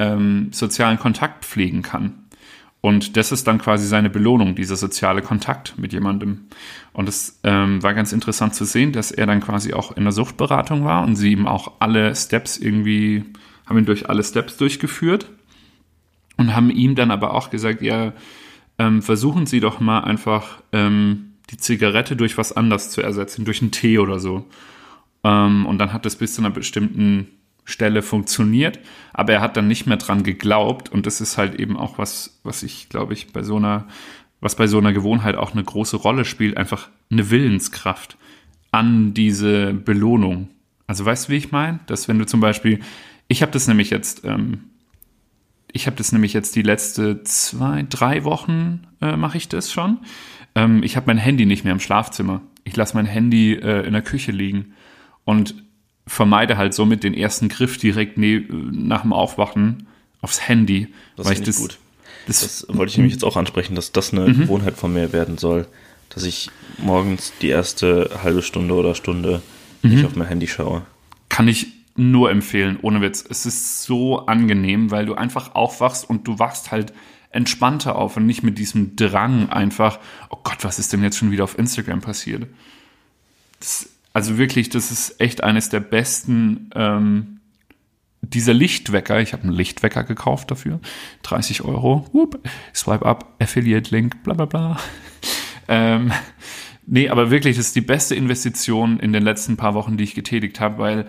ähm, 0.00 0.48
sozialen 0.50 0.98
Kontakt 0.98 1.44
pflegen 1.44 1.82
kann. 1.82 2.14
Und 2.80 3.18
das 3.18 3.30
ist 3.30 3.46
dann 3.46 3.58
quasi 3.58 3.86
seine 3.86 4.08
Belohnung, 4.08 4.54
dieser 4.54 4.76
soziale 4.76 5.20
Kontakt 5.20 5.74
mit 5.76 5.92
jemandem. 5.92 6.46
Und 6.94 7.10
es 7.10 7.38
ähm, 7.44 7.82
war 7.82 7.92
ganz 7.92 8.12
interessant 8.12 8.54
zu 8.54 8.64
sehen, 8.64 8.92
dass 8.92 9.10
er 9.10 9.26
dann 9.26 9.40
quasi 9.40 9.74
auch 9.74 9.94
in 9.94 10.04
der 10.04 10.12
Suchtberatung 10.12 10.84
war 10.84 11.02
und 11.02 11.16
sie 11.16 11.32
ihm 11.32 11.46
auch 11.46 11.72
alle 11.80 12.16
Steps 12.16 12.56
irgendwie, 12.56 13.24
haben 13.66 13.76
ihn 13.78 13.84
durch 13.84 14.08
alle 14.08 14.24
Steps 14.24 14.56
durchgeführt 14.56 15.28
und 16.38 16.56
haben 16.56 16.70
ihm 16.70 16.94
dann 16.94 17.10
aber 17.10 17.34
auch 17.34 17.50
gesagt, 17.50 17.82
ja, 17.82 18.14
ähm, 18.78 19.02
versuchen 19.02 19.44
Sie 19.44 19.60
doch 19.60 19.78
mal 19.78 20.00
einfach 20.00 20.62
ähm, 20.72 21.34
die 21.50 21.58
Zigarette 21.58 22.16
durch 22.16 22.38
was 22.38 22.56
anderes 22.56 22.88
zu 22.88 23.02
ersetzen, 23.02 23.44
durch 23.44 23.60
einen 23.60 23.72
Tee 23.72 23.98
oder 23.98 24.18
so. 24.18 24.46
Ähm, 25.22 25.66
und 25.66 25.76
dann 25.76 25.92
hat 25.92 26.06
das 26.06 26.16
bis 26.16 26.34
zu 26.34 26.40
einer 26.40 26.50
bestimmten 26.50 27.28
Stelle 27.70 28.02
funktioniert, 28.02 28.78
aber 29.12 29.32
er 29.32 29.40
hat 29.40 29.56
dann 29.56 29.68
nicht 29.68 29.86
mehr 29.86 29.96
dran 29.96 30.22
geglaubt 30.22 30.90
und 30.90 31.06
das 31.06 31.20
ist 31.20 31.38
halt 31.38 31.54
eben 31.54 31.76
auch 31.76 31.98
was, 31.98 32.40
was 32.42 32.62
ich 32.62 32.88
glaube 32.88 33.14
ich 33.14 33.32
bei 33.32 33.42
so 33.42 33.56
einer, 33.56 33.86
was 34.40 34.56
bei 34.56 34.66
so 34.66 34.78
einer 34.78 34.92
Gewohnheit 34.92 35.36
auch 35.36 35.52
eine 35.52 35.64
große 35.64 35.96
Rolle 35.96 36.24
spielt, 36.24 36.56
einfach 36.56 36.88
eine 37.10 37.30
Willenskraft 37.30 38.16
an 38.70 39.14
diese 39.14 39.72
Belohnung. 39.72 40.48
Also 40.86 41.04
weißt 41.04 41.28
du, 41.28 41.32
wie 41.32 41.36
ich 41.36 41.52
meine? 41.52 41.80
Dass 41.86 42.08
wenn 42.08 42.18
du 42.18 42.26
zum 42.26 42.40
Beispiel, 42.40 42.80
ich 43.28 43.42
habe 43.42 43.52
das 43.52 43.68
nämlich 43.68 43.90
jetzt, 43.90 44.24
ähm, 44.24 44.64
ich 45.72 45.86
habe 45.86 45.96
das 45.96 46.12
nämlich 46.12 46.32
jetzt 46.32 46.56
die 46.56 46.62
letzte 46.62 47.22
zwei, 47.22 47.86
drei 47.88 48.24
Wochen 48.24 48.86
äh, 49.00 49.16
mache 49.16 49.36
ich 49.36 49.48
das 49.48 49.72
schon. 49.72 49.98
Ähm, 50.54 50.82
ich 50.82 50.96
habe 50.96 51.06
mein 51.06 51.18
Handy 51.18 51.46
nicht 51.46 51.64
mehr 51.64 51.72
im 51.72 51.80
Schlafzimmer. 51.80 52.42
Ich 52.64 52.76
lasse 52.76 52.96
mein 52.96 53.06
Handy 53.06 53.54
äh, 53.54 53.86
in 53.86 53.92
der 53.92 54.02
Küche 54.02 54.32
liegen 54.32 54.74
und 55.24 55.54
vermeide 56.10 56.56
halt 56.56 56.74
somit 56.74 57.04
den 57.04 57.14
ersten 57.14 57.48
Griff 57.48 57.78
direkt 57.78 58.18
ne 58.18 58.44
nach 58.50 59.02
dem 59.02 59.12
Aufwachen 59.12 59.86
aufs 60.20 60.48
Handy. 60.48 60.88
Das 61.16 61.26
weil 61.26 61.34
ich 61.34 61.42
das, 61.42 61.56
gut. 61.56 61.78
Das, 62.26 62.40
das, 62.40 62.66
wollte 62.68 62.90
ich 62.90 62.98
nämlich 62.98 63.14
jetzt 63.14 63.24
auch 63.24 63.36
ansprechen, 63.36 63.76
dass 63.76 63.92
das 63.92 64.12
eine 64.12 64.26
mhm. 64.26 64.40
Gewohnheit 64.40 64.76
von 64.76 64.92
mir 64.92 65.12
werden 65.12 65.38
soll, 65.38 65.68
dass 66.08 66.24
ich 66.24 66.50
morgens 66.78 67.32
die 67.40 67.48
erste 67.48 68.10
halbe 68.24 68.42
Stunde 68.42 68.74
oder 68.74 68.96
Stunde 68.96 69.40
mhm. 69.82 69.90
nicht 69.90 70.04
auf 70.04 70.16
mein 70.16 70.26
Handy 70.26 70.48
schaue. 70.48 70.82
Kann 71.28 71.46
ich 71.46 71.68
nur 71.94 72.30
empfehlen, 72.30 72.78
ohne 72.82 73.00
Witz. 73.02 73.24
Es 73.28 73.46
ist 73.46 73.84
so 73.84 74.26
angenehm, 74.26 74.90
weil 74.90 75.06
du 75.06 75.14
einfach 75.14 75.54
aufwachst 75.54 76.10
und 76.10 76.26
du 76.26 76.40
wachst 76.40 76.72
halt 76.72 76.92
entspannter 77.30 77.94
auf 77.94 78.16
und 78.16 78.26
nicht 78.26 78.42
mit 78.42 78.58
diesem 78.58 78.96
Drang 78.96 79.48
einfach, 79.48 80.00
oh 80.28 80.38
Gott, 80.42 80.64
was 80.64 80.80
ist 80.80 80.92
denn 80.92 81.04
jetzt 81.04 81.18
schon 81.18 81.30
wieder 81.30 81.44
auf 81.44 81.56
Instagram 81.56 82.00
passiert? 82.00 82.48
Das 83.60 83.88
also 84.12 84.38
wirklich, 84.38 84.68
das 84.68 84.90
ist 84.90 85.20
echt 85.20 85.42
eines 85.42 85.68
der 85.68 85.80
besten. 85.80 86.70
Ähm, 86.74 87.40
dieser 88.22 88.54
Lichtwecker, 88.54 89.20
ich 89.20 89.32
habe 89.32 89.44
einen 89.44 89.52
Lichtwecker 89.52 90.04
gekauft 90.04 90.50
dafür, 90.50 90.80
30 91.22 91.62
Euro, 91.62 92.06
whoop, 92.12 92.38
swipe 92.74 93.04
up, 93.06 93.34
Affiliate-Link, 93.40 94.22
bla 94.22 94.34
bla 94.34 94.46
bla. 94.46 94.76
Ähm, 95.72 96.10
nee, 96.84 97.08
aber 97.08 97.30
wirklich, 97.30 97.56
das 97.56 97.66
ist 97.66 97.76
die 97.76 97.80
beste 97.80 98.16
Investition 98.16 98.98
in 98.98 99.12
den 99.12 99.22
letzten 99.22 99.56
paar 99.56 99.74
Wochen, 99.74 99.96
die 99.96 100.02
ich 100.02 100.16
getätigt 100.16 100.58
habe, 100.58 100.78
weil 100.78 101.06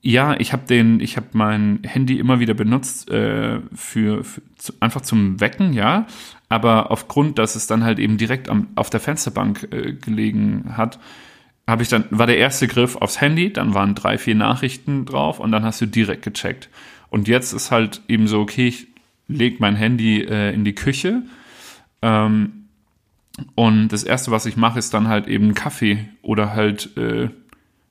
ja, 0.00 0.34
ich 0.40 0.52
habe 0.52 0.66
den, 0.66 0.98
ich 0.98 1.16
habe 1.16 1.28
mein 1.34 1.78
Handy 1.84 2.18
immer 2.18 2.40
wieder 2.40 2.54
benutzt 2.54 3.08
äh, 3.08 3.60
für, 3.72 4.24
für 4.24 4.42
zu, 4.56 4.72
einfach 4.80 5.02
zum 5.02 5.40
Wecken, 5.40 5.74
ja, 5.74 6.08
aber 6.48 6.90
aufgrund, 6.90 7.38
dass 7.38 7.54
es 7.54 7.68
dann 7.68 7.84
halt 7.84 8.00
eben 8.00 8.18
direkt 8.18 8.48
am, 8.48 8.66
auf 8.74 8.90
der 8.90 8.98
Fensterbank 8.98 9.68
äh, 9.70 9.92
gelegen 9.92 10.76
hat, 10.76 10.98
habe 11.66 11.82
ich 11.82 11.88
dann, 11.88 12.04
war 12.10 12.26
der 12.26 12.38
erste 12.38 12.66
Griff 12.66 12.96
aufs 12.96 13.20
Handy, 13.20 13.52
dann 13.52 13.74
waren 13.74 13.94
drei, 13.94 14.18
vier 14.18 14.34
Nachrichten 14.34 15.04
drauf 15.04 15.38
und 15.40 15.52
dann 15.52 15.64
hast 15.64 15.80
du 15.80 15.86
direkt 15.86 16.22
gecheckt. 16.22 16.68
Und 17.08 17.28
jetzt 17.28 17.52
ist 17.52 17.70
halt 17.70 18.00
eben 18.08 18.26
so, 18.26 18.40
okay, 18.40 18.68
ich 18.68 18.88
lege 19.28 19.56
mein 19.60 19.76
Handy 19.76 20.22
äh, 20.22 20.52
in 20.52 20.64
die 20.64 20.74
Küche 20.74 21.22
ähm, 22.02 22.68
und 23.54 23.88
das 23.88 24.04
erste, 24.04 24.30
was 24.30 24.46
ich 24.46 24.56
mache, 24.56 24.78
ist 24.78 24.92
dann 24.92 25.08
halt 25.08 25.26
eben 25.26 25.54
Kaffee 25.54 26.08
oder 26.20 26.52
halt 26.52 26.96
äh, 26.96 27.30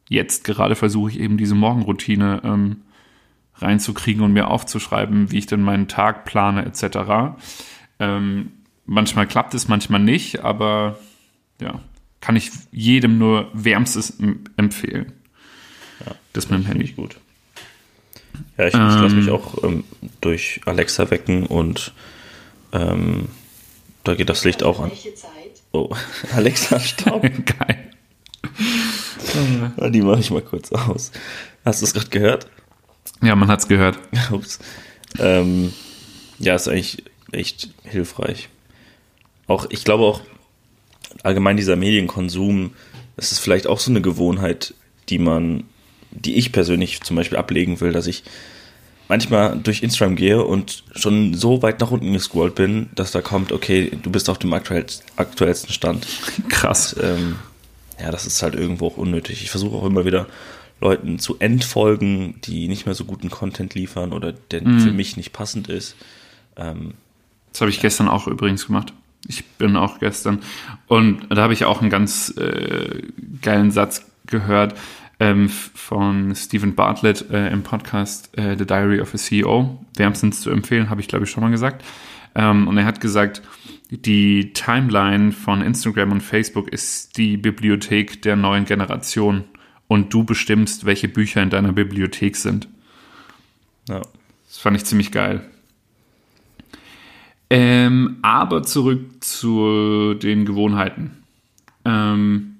jetzt 0.09 0.43
gerade 0.43 0.75
versuche 0.75 1.11
ich 1.11 1.19
eben 1.19 1.37
diese 1.37 1.55
Morgenroutine 1.55 2.41
ähm, 2.43 2.81
reinzukriegen 3.55 4.23
und 4.23 4.33
mir 4.33 4.49
aufzuschreiben, 4.49 5.31
wie 5.31 5.37
ich 5.37 5.45
denn 5.45 5.61
meinen 5.61 5.87
Tag 5.87 6.25
plane 6.25 6.65
etc. 6.65 7.35
Ähm, 7.99 8.51
manchmal 8.85 9.27
klappt 9.27 9.53
es, 9.53 9.67
manchmal 9.67 10.01
nicht, 10.01 10.43
aber 10.43 10.99
ja, 11.59 11.79
kann 12.21 12.35
ich 12.35 12.51
jedem 12.71 13.17
nur 13.17 13.49
wärmstes 13.53 14.13
empfehlen. 14.57 15.11
Ja, 16.05 16.15
das 16.33 16.49
mit 16.49 16.59
dem 16.59 16.65
Handy. 16.65 16.91
gut. 16.93 17.17
Ja, 18.57 18.67
ich, 18.67 18.73
ähm, 18.73 18.87
ich 18.89 18.95
lasse 19.01 19.15
mich 19.15 19.29
auch 19.29 19.63
ähm, 19.63 19.83
durch 20.21 20.61
Alexa 20.65 21.11
wecken 21.11 21.45
und 21.45 21.93
Ähm, 22.73 23.27
da 24.03 24.15
geht 24.15 24.29
das 24.29 24.45
Licht 24.45 24.63
auch 24.63 24.79
an. 24.79 24.91
Oh, 25.73 25.89
Alexa, 26.35 26.79
stopp. 26.79 27.21
Geil. 27.45 27.89
Die 29.91 30.01
mache 30.01 30.19
ich 30.19 30.31
mal 30.31 30.41
kurz 30.41 30.71
aus. 30.71 31.11
Hast 31.63 31.81
du 31.81 31.85
es 31.85 31.93
gerade 31.93 32.09
gehört? 32.09 32.47
Ja, 33.21 33.35
man 33.35 33.49
hat's 33.49 33.67
gehört. 33.67 33.99
Ups. 34.31 34.59
Ähm, 35.19 35.73
ja, 36.39 36.55
ist 36.55 36.67
eigentlich 36.67 37.03
echt 37.31 37.69
hilfreich. 37.83 38.49
Auch, 39.47 39.67
ich 39.69 39.83
glaube 39.83 40.03
auch, 40.03 40.21
allgemein 41.23 41.57
dieser 41.57 41.75
Medienkonsum, 41.75 42.71
das 43.15 43.31
ist 43.31 43.39
vielleicht 43.39 43.67
auch 43.67 43.79
so 43.79 43.91
eine 43.91 44.01
Gewohnheit, 44.01 44.73
die 45.09 45.19
man, 45.19 45.63
die 46.11 46.35
ich 46.35 46.51
persönlich 46.51 47.01
zum 47.01 47.15
Beispiel 47.15 47.37
ablegen 47.37 47.79
will, 47.81 47.91
dass 47.91 48.07
ich 48.07 48.23
manchmal 49.07 49.57
durch 49.59 49.83
Instagram 49.83 50.15
gehe 50.15 50.43
und 50.43 50.83
schon 50.95 51.33
so 51.33 51.61
weit 51.61 51.79
nach 51.81 51.91
unten 51.91 52.13
gescrollt 52.13 52.55
bin, 52.55 52.89
dass 52.95 53.11
da 53.11 53.21
kommt, 53.21 53.51
okay, 53.51 53.91
du 54.01 54.09
bist 54.09 54.29
auf 54.29 54.39
dem 54.39 54.53
aktuell, 54.53 54.85
aktuellsten 55.17 55.73
Stand. 55.73 56.07
Krass. 56.47 56.95
Ähm, 57.01 57.35
ja, 57.99 58.09
das 58.09 58.25
ist 58.25 58.41
halt 58.41 58.55
irgendwo 58.55 58.87
auch 58.87 58.97
unnötig. 58.97 59.43
Ich 59.43 59.51
versuche 59.51 59.75
auch 59.75 59.85
immer 59.85 60.05
wieder 60.05 60.27
Leuten 60.79 61.19
zu 61.19 61.35
entfolgen, 61.39 62.39
die 62.45 62.67
nicht 62.67 62.85
mehr 62.85 62.95
so 62.95 63.03
guten 63.05 63.29
Content 63.29 63.75
liefern 63.75 64.13
oder 64.13 64.31
der 64.31 64.65
Mhm. 64.67 64.79
für 64.79 64.91
mich 64.91 65.17
nicht 65.17 65.33
passend 65.33 65.67
ist. 65.67 65.95
Ähm, 66.55 66.93
Das 67.51 67.59
habe 67.61 67.69
ich 67.69 67.81
gestern 67.81 68.07
auch 68.07 68.27
übrigens 68.27 68.65
gemacht. 68.65 68.93
Ich 69.27 69.45
bin 69.45 69.75
auch 69.75 69.99
gestern. 69.99 70.39
Und 70.87 71.27
da 71.29 71.43
habe 71.43 71.53
ich 71.53 71.65
auch 71.65 71.81
einen 71.81 71.89
ganz 71.89 72.35
äh, 72.37 73.03
geilen 73.41 73.71
Satz 73.71 74.05
gehört 74.25 74.75
ähm, 75.19 75.49
von 75.49 76.33
Stephen 76.35 76.73
Bartlett 76.73 77.29
äh, 77.29 77.49
im 77.51 77.63
Podcast 77.63 78.35
äh, 78.37 78.57
The 78.57 78.65
Diary 78.65 78.99
of 79.01 79.13
a 79.13 79.17
CEO. 79.17 79.85
Wärmstens 79.95 80.41
zu 80.41 80.49
empfehlen, 80.49 80.89
habe 80.89 81.01
ich 81.01 81.07
glaube 81.07 81.25
ich 81.25 81.31
schon 81.31 81.43
mal 81.43 81.51
gesagt. 81.51 81.85
Ähm, 82.33 82.67
und 82.67 82.77
er 82.77 82.85
hat 82.85 83.01
gesagt, 83.01 83.41
die 83.91 84.53
Timeline 84.53 85.31
von 85.31 85.61
Instagram 85.61 86.13
und 86.13 86.21
Facebook 86.21 86.69
ist 86.69 87.17
die 87.17 87.37
Bibliothek 87.37 88.21
der 88.21 88.35
neuen 88.35 88.65
Generation. 88.65 89.43
Und 89.87 90.13
du 90.13 90.23
bestimmst, 90.23 90.85
welche 90.85 91.09
Bücher 91.09 91.43
in 91.43 91.49
deiner 91.49 91.73
Bibliothek 91.73 92.37
sind. 92.37 92.67
ja. 93.89 94.01
Das 94.47 94.57
fand 94.57 94.75
ich 94.75 94.83
ziemlich 94.83 95.11
geil. 95.11 95.49
Ähm, 97.53 98.19
aber 98.21 98.63
zurück 98.63 99.21
zu 99.21 100.13
den 100.13 100.45
Gewohnheiten. 100.45 101.17
Ähm, 101.83 102.59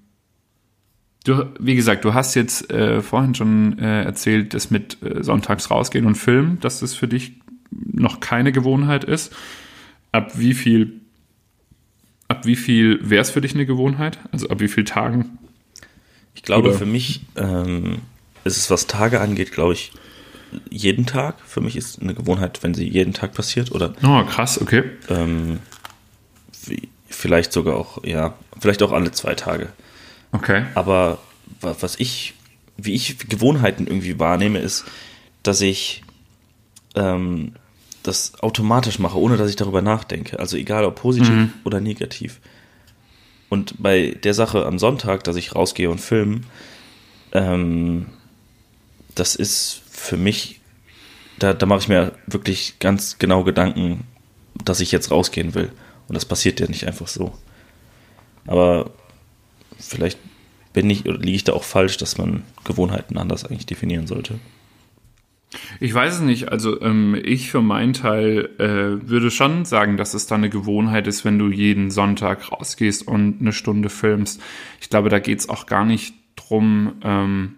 du, 1.24 1.45
wie 1.60 1.75
gesagt, 1.75 2.03
du 2.03 2.13
hast 2.13 2.36
jetzt 2.36 2.69
äh, 2.69 3.01
vorhin 3.01 3.33
schon 3.33 3.79
äh, 3.79 4.03
erzählt, 4.03 4.53
dass 4.53 4.69
mit 4.69 5.01
äh, 5.01 5.24
sonntags 5.24 5.71
rausgehen 5.71 6.05
und 6.05 6.15
filmen, 6.15 6.60
dass 6.60 6.81
das 6.81 6.93
für 6.93 7.07
dich 7.07 7.31
noch 7.71 8.19
keine 8.19 8.51
Gewohnheit 8.51 9.05
ist. 9.05 9.33
Ab 10.12 10.33
wie 10.36 10.53
viel, 10.53 11.00
ab 12.27 12.45
wie 12.45 12.57
viel 12.57 13.00
wäre 13.01 13.21
es 13.21 13.31
für 13.31 13.39
dich 13.39 13.55
eine 13.55 13.65
Gewohnheit? 13.65 14.19
Also 14.33 14.50
ab 14.50 14.60
wie 14.60 14.67
vielen 14.67 14.88
Tagen? 14.88 15.38
Ich 16.36 16.43
glaube, 16.43 16.67
Oder- 16.67 16.77
für 16.79 16.86
mich 16.86 17.21
ähm, 17.38 18.00
ist 18.43 18.57
es, 18.57 18.69
was 18.69 18.88
Tage 18.88 19.21
angeht, 19.21 19.53
glaube 19.53 19.71
ich, 19.71 19.93
jeden 20.70 21.05
Tag. 21.05 21.36
Für 21.46 21.62
mich 21.62 21.75
ist 21.75 22.01
eine 22.01 22.13
Gewohnheit, 22.13 22.63
wenn 22.63 22.74
sie 22.74 22.88
jeden 22.88 23.13
Tag 23.13 23.34
passiert 23.34 23.72
oder 23.72 23.93
Oh, 24.03 24.24
krass, 24.25 24.60
okay. 24.62 24.84
ähm, 25.10 25.60
vielleicht 27.10 27.51
sogar 27.53 27.75
auch, 27.75 28.03
ja, 28.03 28.34
vielleicht 28.60 28.84
auch 28.84 28.91
alle 28.91 29.12
zwei 29.12 29.36
Tage. 29.36 29.70
Okay. 30.31 30.65
Aber 30.75 31.20
wa- 31.60 31.75
was 31.79 32.00
ich, 32.00 32.34
wie 32.77 32.93
ich 32.93 33.17
Gewohnheiten 33.29 33.88
irgendwie 33.88 34.20
wahrnehme, 34.20 34.60
ist, 34.60 34.86
dass 35.43 35.62
ich 35.62 36.03
ähm, 36.96 37.53
das 38.03 38.39
automatisch 38.41 39.00
mache, 39.00 39.17
ohne 39.20 39.38
dass 39.38 39.50
ich 39.50 39.55
darüber 39.55 39.81
nachdenke. 39.81 40.39
Also 40.39 40.58
egal 40.58 40.86
ob 40.86 40.96
positiv 40.96 41.50
oder 41.63 41.79
negativ. 41.81 42.39
Und 43.50 43.75
bei 43.81 44.17
der 44.24 44.34
Sache 44.34 44.65
am 44.65 44.79
Sonntag, 44.79 45.24
dass 45.25 45.36
ich 45.36 45.55
rausgehe 45.55 45.89
und 45.89 46.00
filme, 46.00 46.41
ähm, 47.34 48.05
das 49.13 49.36
ist 49.36 49.80
für 50.01 50.17
mich, 50.17 50.60
da, 51.38 51.53
da 51.53 51.65
mache 51.65 51.79
ich 51.79 51.88
mir 51.88 52.13
wirklich 52.25 52.79
ganz 52.79 53.20
genau 53.20 53.43
Gedanken, 53.43 54.03
dass 54.65 54.79
ich 54.79 54.91
jetzt 54.91 55.12
rausgehen 55.12 55.53
will. 55.53 55.72
Und 56.08 56.15
das 56.15 56.25
passiert 56.25 56.60
ja 56.60 56.67
nicht 56.67 56.88
einfach 56.88 57.08
so. 57.08 57.38
Aber 58.48 58.91
vielleicht 59.79 60.20
bin 60.74 60.89
ich 60.89 61.08
oder 61.08 61.20
liege 61.20 61.36
ich 61.36 61.43
da 61.43 61.53
auch 61.53 61.63
falsch, 61.63 61.98
dass 61.98 62.17
man 62.17 62.43
Gewohnheiten 62.63 63.17
anders 63.17 63.46
eigentlich 63.46 63.67
definieren 63.67 64.08
sollte. 64.08 64.39
Ich 65.79 65.93
weiß 65.93 66.15
es 66.15 66.22
nicht. 66.22 66.50
Also 66.50 66.81
ähm, 66.81 67.20
ich 67.24 67.51
für 67.51 67.62
meinen 67.62 67.93
Teil 67.93 68.50
äh, 68.58 69.08
würde 69.08 69.29
schon 69.29 69.65
sagen, 69.65 69.98
dass 69.98 70.13
es 70.13 70.25
dann 70.25 70.41
eine 70.41 70.50
Gewohnheit 70.50 71.08
ist, 71.08 71.25
wenn 71.25 71.38
du 71.38 71.50
jeden 71.50 71.91
Sonntag 71.91 72.51
rausgehst 72.51 73.08
und 73.08 73.39
eine 73.39 73.53
Stunde 73.53 73.89
filmst. 73.89 74.41
Ich 74.79 74.89
glaube, 74.89 75.10
da 75.10 75.20
geht's 75.20 75.48
auch 75.48 75.67
gar 75.67 75.86
nicht 75.86 76.15
drum. 76.36 76.93
Ähm, 77.03 77.55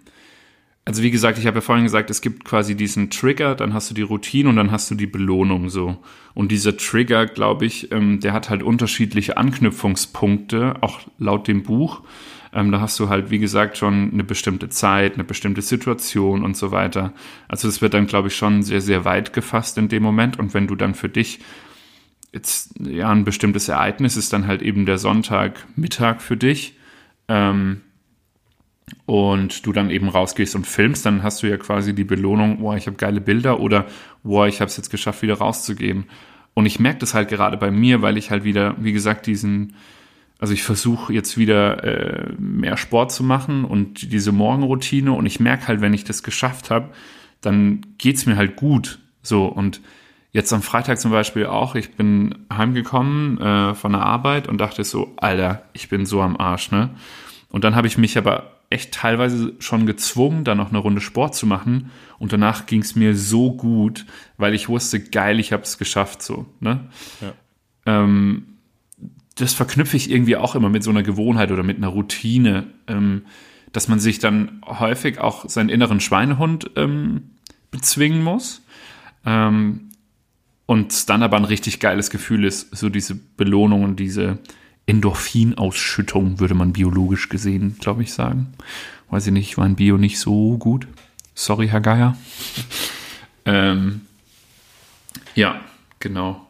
also 0.85 1.01
wie 1.01 1.11
gesagt, 1.11 1.37
ich 1.37 1.47
habe 1.47 1.57
ja 1.57 1.61
vorhin 1.61 1.85
gesagt, 1.85 2.09
es 2.09 2.21
gibt 2.21 2.43
quasi 2.43 2.75
diesen 2.75 3.09
Trigger, 3.09 3.55
dann 3.55 3.73
hast 3.73 3.89
du 3.89 3.93
die 3.93 4.01
Routine 4.01 4.49
und 4.49 4.57
dann 4.57 4.71
hast 4.71 4.91
du 4.91 4.95
die 4.95 5.07
Belohnung 5.07 5.69
so. 5.69 5.97
Und 6.33 6.51
dieser 6.51 6.75
Trigger, 6.75 7.25
glaube 7.25 7.65
ich, 7.65 7.91
ähm, 7.91 8.19
der 8.19 8.33
hat 8.33 8.49
halt 8.49 8.63
unterschiedliche 8.63 9.37
Anknüpfungspunkte, 9.37 10.75
auch 10.81 10.99
laut 11.17 11.47
dem 11.47 11.63
Buch. 11.63 12.01
Ähm, 12.51 12.71
da 12.71 12.81
hast 12.81 12.99
du 12.99 13.07
halt, 13.07 13.31
wie 13.31 13.39
gesagt, 13.39 13.77
schon 13.77 14.11
eine 14.11 14.23
bestimmte 14.23 14.69
Zeit, 14.69 15.13
eine 15.13 15.23
bestimmte 15.23 15.61
Situation 15.61 16.43
und 16.43 16.57
so 16.57 16.71
weiter. 16.71 17.13
Also 17.47 17.67
das 17.67 17.81
wird 17.81 17.93
dann, 17.93 18.05
glaube 18.05 18.27
ich, 18.27 18.35
schon 18.35 18.61
sehr, 18.61 18.81
sehr 18.81 19.05
weit 19.05 19.31
gefasst 19.31 19.77
in 19.77 19.87
dem 19.87 20.03
Moment. 20.03 20.37
Und 20.37 20.53
wenn 20.53 20.67
du 20.67 20.75
dann 20.75 20.95
für 20.95 21.09
dich 21.09 21.39
jetzt 22.33 22.73
ja 22.79 23.09
ein 23.09 23.23
bestimmtes 23.23 23.69
Ereignis 23.69 24.17
ist 24.17 24.33
dann 24.33 24.47
halt 24.47 24.61
eben 24.61 24.85
der 24.85 24.97
Sonntagmittag 24.97 26.19
für 26.19 26.35
dich. 26.35 26.77
Ähm, 27.27 27.81
und 29.05 29.65
du 29.65 29.73
dann 29.73 29.89
eben 29.89 30.09
rausgehst 30.09 30.55
und 30.55 30.67
filmst, 30.67 31.05
dann 31.05 31.23
hast 31.23 31.43
du 31.43 31.47
ja 31.47 31.57
quasi 31.57 31.93
die 31.93 32.03
Belohnung, 32.03 32.61
oh, 32.61 32.73
ich 32.73 32.87
habe 32.87 32.97
geile 32.97 33.21
Bilder 33.21 33.59
oder 33.59 33.85
oh, 34.23 34.45
ich 34.45 34.61
habe 34.61 34.69
es 34.69 34.77
jetzt 34.77 34.89
geschafft, 34.89 35.21
wieder 35.21 35.35
rauszugehen. 35.35 36.05
Und 36.53 36.65
ich 36.65 36.79
merke 36.79 36.99
das 36.99 37.13
halt 37.13 37.29
gerade 37.29 37.57
bei 37.57 37.71
mir, 37.71 38.01
weil 38.01 38.17
ich 38.17 38.31
halt 38.31 38.43
wieder, 38.43 38.75
wie 38.79 38.93
gesagt, 38.93 39.25
diesen, 39.25 39.75
also 40.39 40.53
ich 40.53 40.63
versuche 40.63 41.11
jetzt 41.13 41.37
wieder 41.37 41.83
äh, 41.83 42.33
mehr 42.37 42.77
Sport 42.77 43.11
zu 43.11 43.23
machen 43.23 43.65
und 43.65 44.11
diese 44.11 44.31
Morgenroutine 44.31 45.11
und 45.11 45.25
ich 45.25 45.39
merke 45.39 45.67
halt, 45.67 45.81
wenn 45.81 45.93
ich 45.93 46.03
das 46.03 46.23
geschafft 46.23 46.69
habe, 46.69 46.89
dann 47.41 47.81
geht's 47.97 48.25
mir 48.25 48.37
halt 48.37 48.55
gut. 48.55 48.99
So 49.21 49.45
und 49.45 49.81
jetzt 50.31 50.53
am 50.53 50.61
Freitag 50.61 50.99
zum 50.99 51.11
Beispiel 51.11 51.45
auch, 51.45 51.75
ich 51.75 51.91
bin 51.91 52.35
heimgekommen 52.51 53.39
äh, 53.39 53.73
von 53.73 53.93
der 53.93 54.01
Arbeit 54.01 54.47
und 54.47 54.59
dachte 54.59 54.83
so, 54.83 55.13
Alter, 55.17 55.63
ich 55.73 55.89
bin 55.89 56.05
so 56.05 56.21
am 56.21 56.37
Arsch, 56.37 56.71
ne? 56.71 56.91
Und 57.49 57.63
dann 57.63 57.75
habe 57.75 57.85
ich 57.85 57.99
mich 57.99 58.17
aber 58.17 58.52
echt 58.73 58.93
teilweise 58.93 59.53
schon 59.59 59.85
gezwungen, 59.85 60.43
da 60.43 60.55
noch 60.55 60.69
eine 60.69 60.79
Runde 60.79 60.99
Sport 60.99 61.35
zu 61.35 61.45
machen. 61.45 61.91
Und 62.19 62.33
danach 62.33 62.65
ging 62.65 62.81
es 62.81 62.95
mir 62.95 63.15
so 63.15 63.53
gut, 63.53 64.05
weil 64.37 64.53
ich 64.53 64.67
wusste, 64.67 64.99
geil, 64.99 65.39
ich 65.39 65.53
habe 65.53 65.63
es 65.63 65.77
geschafft, 65.77 66.21
so. 66.21 66.45
Ne? 66.59 66.89
Ja. 67.21 67.33
Ähm, 67.85 68.47
das 69.35 69.53
verknüpfe 69.53 69.97
ich 69.97 70.11
irgendwie 70.11 70.35
auch 70.35 70.55
immer 70.55 70.69
mit 70.69 70.83
so 70.83 70.89
einer 70.89 71.03
Gewohnheit 71.03 71.51
oder 71.51 71.63
mit 71.63 71.77
einer 71.77 71.87
Routine, 71.87 72.67
ähm, 72.87 73.23
dass 73.71 73.87
man 73.87 73.99
sich 73.99 74.19
dann 74.19 74.61
häufig 74.65 75.19
auch 75.19 75.49
seinen 75.49 75.69
inneren 75.69 75.99
Schweinehund 75.99 76.71
ähm, 76.75 77.31
bezwingen 77.71 78.23
muss. 78.23 78.63
Ähm, 79.25 79.89
und 80.65 81.09
dann 81.09 81.23
aber 81.23 81.37
ein 81.37 81.45
richtig 81.45 81.79
geiles 81.79 82.09
Gefühl 82.09 82.45
ist, 82.45 82.75
so 82.75 82.89
diese 82.89 83.15
Belohnung 83.15 83.83
und 83.83 83.99
diese 83.99 84.39
Endorphinausschüttung, 84.85 86.39
würde 86.39 86.55
man 86.55 86.73
biologisch 86.73 87.29
gesehen, 87.29 87.77
glaube 87.79 88.03
ich, 88.03 88.13
sagen. 88.13 88.53
Weiß 89.09 89.27
ich 89.27 89.33
nicht, 89.33 89.49
ich 89.49 89.57
war 89.57 89.65
in 89.65 89.75
Bio 89.75 89.97
nicht 89.97 90.19
so 90.19 90.57
gut. 90.57 90.87
Sorry, 91.35 91.67
Herr 91.67 91.81
Geier. 91.81 92.17
ähm, 93.45 94.01
ja, 95.35 95.61
genau. 95.99 96.45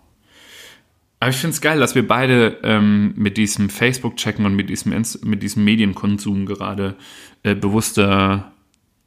Aber 1.20 1.30
ich 1.30 1.38
finde 1.38 1.54
es 1.54 1.62
geil, 1.62 1.80
dass 1.80 1.96
wir 1.96 2.06
beide 2.06 2.58
ähm, 2.64 3.14
mit 3.16 3.38
diesem 3.38 3.70
Facebook-Checken 3.70 4.46
und 4.46 4.56
mit 4.56 4.70
diesem, 4.70 4.94
mit 5.24 5.42
diesem 5.42 5.64
Medienkonsum 5.64 6.46
gerade 6.46 6.96
äh, 7.44 7.56
bewusster 7.56 8.52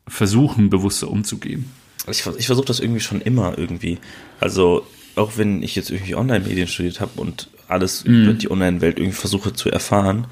versuchen, 0.09 0.71
bewusster 0.71 1.11
umzugehen. 1.11 1.71
Ich, 2.09 2.23
vers- 2.23 2.37
ich 2.37 2.47
versuche 2.47 2.67
das 2.67 2.81
irgendwie 2.81 3.01
schon 3.01 3.21
immer 3.21 3.59
irgendwie. 3.59 3.99
Also 4.41 4.87
auch 5.15 5.37
wenn 5.37 5.63
ich 5.63 5.75
jetzt 5.77 5.91
irgendwie 5.91 6.15
Online-Medien 6.15 6.69
studiert 6.69 7.01
habe 7.01 7.21
und 7.21 7.49
alles 7.69 8.03
über 8.03 8.33
die 8.35 8.51
Online-Welt 8.51 8.99
irgendwie 8.99 9.17
versuche 9.17 9.53
zu 9.53 9.71
erfahren, 9.71 10.27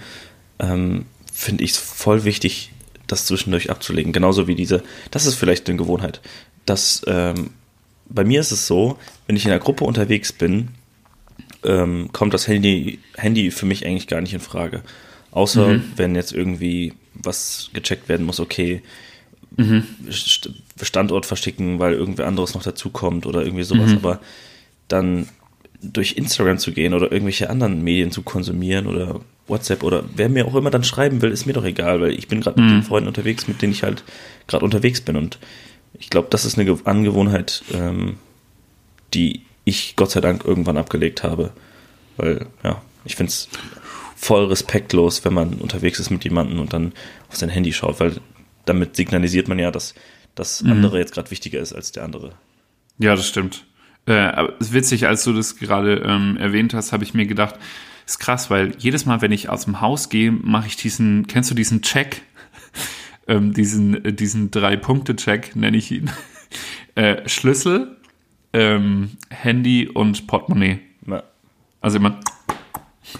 ähm, 0.58 1.06
finde 1.32 1.64
ich 1.64 1.72
es 1.72 1.76
voll 1.78 2.24
wichtig, 2.24 2.70
das 3.06 3.26
zwischendurch 3.26 3.70
abzulegen. 3.70 4.12
Genauso 4.12 4.46
wie 4.46 4.54
diese, 4.54 4.82
das 5.10 5.26
ist 5.26 5.34
vielleicht 5.34 5.68
eine 5.68 5.76
Gewohnheit. 5.78 6.20
Das, 6.66 7.02
ähm, 7.06 7.50
bei 8.08 8.24
mir 8.24 8.40
ist 8.40 8.52
es 8.52 8.66
so, 8.66 8.98
wenn 9.26 9.36
ich 9.36 9.44
in 9.44 9.50
einer 9.50 9.60
Gruppe 9.60 9.84
unterwegs 9.84 10.32
bin, 10.32 10.68
ähm, 11.64 12.10
kommt 12.12 12.34
das 12.34 12.46
Handy, 12.46 12.98
Handy 13.16 13.50
für 13.50 13.66
mich 13.66 13.84
eigentlich 13.84 14.06
gar 14.06 14.20
nicht 14.20 14.34
in 14.34 14.40
Frage. 14.40 14.82
Außer 15.32 15.80
wenn 15.96 16.14
jetzt 16.14 16.32
irgendwie 16.32 16.92
was 17.14 17.70
gecheckt 17.72 18.08
werden 18.08 18.26
muss, 18.26 18.40
okay, 18.40 18.82
St- 20.08 20.50
Standort 20.82 21.26
verschicken, 21.26 21.78
weil 21.78 21.94
irgendwer 21.94 22.26
anderes 22.26 22.54
noch 22.54 22.62
dazukommt 22.62 23.24
oder 23.26 23.42
irgendwie 23.44 23.64
sowas. 23.64 23.90
Aber 23.96 24.20
dann 24.88 25.28
durch 25.92 26.12
Instagram 26.12 26.58
zu 26.58 26.72
gehen 26.72 26.94
oder 26.94 27.10
irgendwelche 27.12 27.50
anderen 27.50 27.82
Medien 27.82 28.10
zu 28.10 28.22
konsumieren 28.22 28.86
oder 28.86 29.20
WhatsApp 29.46 29.82
oder 29.82 30.04
wer 30.16 30.28
mir 30.28 30.46
auch 30.46 30.54
immer 30.54 30.70
dann 30.70 30.84
schreiben 30.84 31.20
will, 31.22 31.30
ist 31.30 31.46
mir 31.46 31.52
doch 31.52 31.64
egal, 31.64 32.00
weil 32.00 32.12
ich 32.12 32.28
bin 32.28 32.40
gerade 32.40 32.60
mit 32.60 32.70
Mhm. 32.70 32.74
den 32.76 32.82
Freunden 32.82 33.08
unterwegs, 33.08 33.46
mit 33.48 33.60
denen 33.62 33.72
ich 33.72 33.82
halt 33.82 34.02
gerade 34.46 34.64
unterwegs 34.64 35.00
bin. 35.00 35.16
Und 35.16 35.38
ich 35.98 36.10
glaube, 36.10 36.28
das 36.30 36.44
ist 36.44 36.56
eine 36.58 36.64
Ge- 36.64 36.78
Angewohnheit, 36.84 37.62
ähm, 37.72 38.16
die 39.12 39.42
ich 39.64 39.96
Gott 39.96 40.10
sei 40.10 40.20
Dank 40.20 40.44
irgendwann 40.44 40.76
abgelegt 40.76 41.22
habe. 41.22 41.52
Weil, 42.16 42.46
ja, 42.62 42.80
ich 43.04 43.16
finde 43.16 43.30
es 43.30 43.48
voll 44.16 44.46
respektlos, 44.46 45.24
wenn 45.24 45.34
man 45.34 45.54
unterwegs 45.54 45.98
ist 46.00 46.10
mit 46.10 46.24
jemandem 46.24 46.60
und 46.60 46.72
dann 46.72 46.92
auf 47.28 47.36
sein 47.36 47.48
Handy 47.50 47.72
schaut, 47.72 48.00
weil 48.00 48.16
damit 48.64 48.96
signalisiert 48.96 49.48
man 49.48 49.58
ja, 49.58 49.70
dass 49.70 49.94
das 50.34 50.62
Mhm. 50.62 50.72
andere 50.72 50.98
jetzt 50.98 51.12
gerade 51.12 51.30
wichtiger 51.30 51.60
ist 51.60 51.72
als 51.74 51.92
der 51.92 52.04
andere. 52.04 52.32
Ja, 52.98 53.14
das 53.16 53.26
stimmt. 53.26 53.66
Äh, 54.06 54.12
aber 54.12 54.52
es 54.60 54.68
ist 54.68 54.72
witzig, 54.74 55.06
als 55.06 55.24
du 55.24 55.32
das 55.32 55.56
gerade 55.56 55.96
ähm, 56.06 56.36
erwähnt 56.36 56.74
hast, 56.74 56.92
habe 56.92 57.04
ich 57.04 57.14
mir 57.14 57.26
gedacht, 57.26 57.54
ist 58.06 58.18
krass, 58.20 58.50
weil 58.50 58.74
jedes 58.78 59.06
Mal, 59.06 59.22
wenn 59.22 59.32
ich 59.32 59.48
aus 59.48 59.64
dem 59.64 59.80
Haus 59.80 60.10
gehe, 60.10 60.30
mache 60.30 60.66
ich 60.66 60.76
diesen, 60.76 61.26
kennst 61.26 61.50
du 61.50 61.54
diesen 61.54 61.80
Check? 61.82 62.22
ähm, 63.28 63.54
diesen, 63.54 64.04
äh, 64.04 64.12
diesen 64.12 64.50
Drei-Punkte-Check, 64.50 65.56
nenne 65.56 65.76
ich 65.78 65.90
ihn. 65.90 66.10
äh, 66.96 67.26
Schlüssel, 67.28 67.96
ähm, 68.52 69.12
Handy 69.30 69.88
und 69.88 70.26
Portemonnaie. 70.26 70.80
Ja. 71.06 71.22
Also 71.80 71.96
immer 71.96 72.20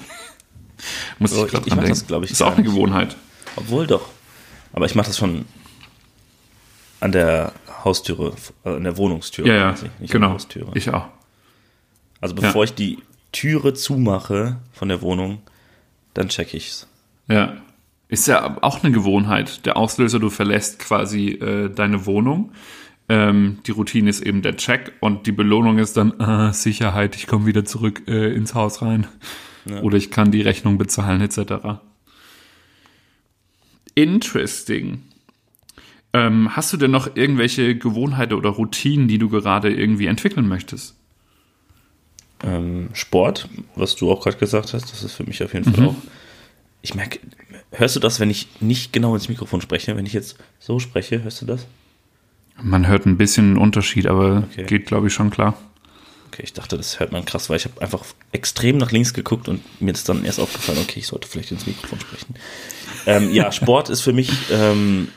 muss 1.18 1.30
So, 1.30 1.46
ich 1.46 1.50
gerade 1.52 1.62
ich- 1.62 1.66
ich 1.68 1.72
dran 1.72 1.78
denken. 1.84 1.98
das, 1.98 2.06
glaub 2.06 2.24
ich, 2.24 2.30
ist 2.30 2.42
auch 2.42 2.54
eine. 2.54 2.62
Gewohnheit. 2.62 3.16
Obwohl 3.56 3.86
doch. 3.86 4.08
Aber 4.72 4.86
ich 4.86 4.94
mache 4.94 5.06
das 5.06 5.16
schon 5.18 5.44
an 7.00 7.12
der 7.12 7.52
Haustüre, 7.84 8.32
äh, 8.64 8.70
an 8.70 8.84
der 8.84 8.96
Wohnungstür. 8.96 9.46
Ja, 9.46 9.54
ja, 9.54 9.72
der 9.72 10.08
genau. 10.08 10.36
Ich 10.74 10.90
auch. 10.90 11.08
also 12.20 12.34
bevor 12.34 12.64
ja. 12.64 12.70
ich 12.70 12.74
die 12.74 12.98
Türe 13.32 13.74
zumache 13.74 14.58
von 14.72 14.88
der 14.88 15.02
Wohnung, 15.02 15.42
dann 16.14 16.28
check 16.28 16.54
ich's. 16.54 16.86
Ja. 17.28 17.56
Ist 18.08 18.28
ja 18.28 18.58
auch 18.62 18.82
eine 18.84 18.92
Gewohnheit. 18.92 19.66
Der 19.66 19.76
Auslöser, 19.76 20.18
du 20.18 20.30
verlässt 20.30 20.78
quasi 20.78 21.30
äh, 21.30 21.68
deine 21.68 22.06
Wohnung. 22.06 22.52
Ähm, 23.08 23.58
die 23.66 23.72
Routine 23.72 24.08
ist 24.08 24.20
eben 24.20 24.40
der 24.42 24.56
Check 24.56 24.92
und 25.00 25.26
die 25.26 25.32
Belohnung 25.32 25.78
ist 25.78 25.96
dann 25.96 26.18
äh, 26.20 26.52
Sicherheit, 26.52 27.16
ich 27.16 27.26
komme 27.26 27.46
wieder 27.46 27.64
zurück 27.64 28.02
äh, 28.06 28.34
ins 28.34 28.54
Haus 28.54 28.82
rein. 28.82 29.06
Oder 29.82 29.96
ich 29.96 30.10
kann 30.10 30.30
die 30.30 30.42
Rechnung 30.42 30.76
bezahlen, 30.76 31.22
etc. 31.22 31.80
Interesting. 33.94 35.02
Ähm, 36.14 36.54
hast 36.54 36.72
du 36.72 36.76
denn 36.76 36.92
noch 36.92 37.16
irgendwelche 37.16 37.74
Gewohnheiten 37.76 38.34
oder 38.34 38.50
Routinen, 38.50 39.08
die 39.08 39.18
du 39.18 39.28
gerade 39.28 39.74
irgendwie 39.74 40.06
entwickeln 40.06 40.46
möchtest? 40.46 40.94
Ähm, 42.44 42.90
Sport, 42.92 43.48
was 43.74 43.96
du 43.96 44.10
auch 44.10 44.22
gerade 44.22 44.36
gesagt 44.36 44.72
hast, 44.74 44.92
das 44.92 45.02
ist 45.02 45.14
für 45.14 45.24
mich 45.24 45.42
auf 45.42 45.52
jeden 45.52 45.68
Mhm. 45.68 45.74
Fall 45.74 45.84
auch. 45.86 45.96
Ich 46.82 46.94
merke, 46.94 47.18
hörst 47.72 47.96
du 47.96 48.00
das, 48.00 48.20
wenn 48.20 48.30
ich 48.30 48.46
nicht 48.60 48.92
genau 48.92 49.14
ins 49.14 49.28
Mikrofon 49.28 49.60
spreche? 49.60 49.96
Wenn 49.96 50.06
ich 50.06 50.12
jetzt 50.12 50.36
so 50.60 50.78
spreche, 50.78 51.22
hörst 51.24 51.42
du 51.42 51.46
das? 51.46 51.66
Man 52.62 52.86
hört 52.86 53.06
ein 53.06 53.16
bisschen 53.16 53.46
einen 53.46 53.58
Unterschied, 53.58 54.06
aber 54.06 54.44
Okay. 54.52 54.66
geht, 54.66 54.86
glaube 54.86 55.08
ich, 55.08 55.14
schon 55.14 55.30
klar. 55.30 55.58
Okay, 56.28 56.42
ich 56.44 56.52
dachte, 56.52 56.76
das 56.76 57.00
hört 57.00 57.10
man 57.10 57.24
krass, 57.24 57.50
weil 57.50 57.56
ich 57.56 57.64
habe 57.64 57.80
einfach 57.80 58.04
extrem 58.30 58.76
nach 58.76 58.92
links 58.92 59.14
geguckt 59.14 59.48
und 59.48 59.62
mir 59.80 59.92
ist 59.92 60.08
dann 60.08 60.24
erst 60.24 60.38
aufgefallen, 60.38 60.78
okay, 60.80 61.00
ich 61.00 61.06
sollte 61.08 61.26
vielleicht 61.26 61.50
ins 61.50 61.66
Mikrofon 61.66 61.98
sprechen. 61.98 62.34
Ähm, 63.06 63.30
ja, 63.30 63.50
Sport 63.50 63.88
ist 63.88 64.02
für 64.02 64.12
mich 64.12 64.30
ähm, 64.50 65.08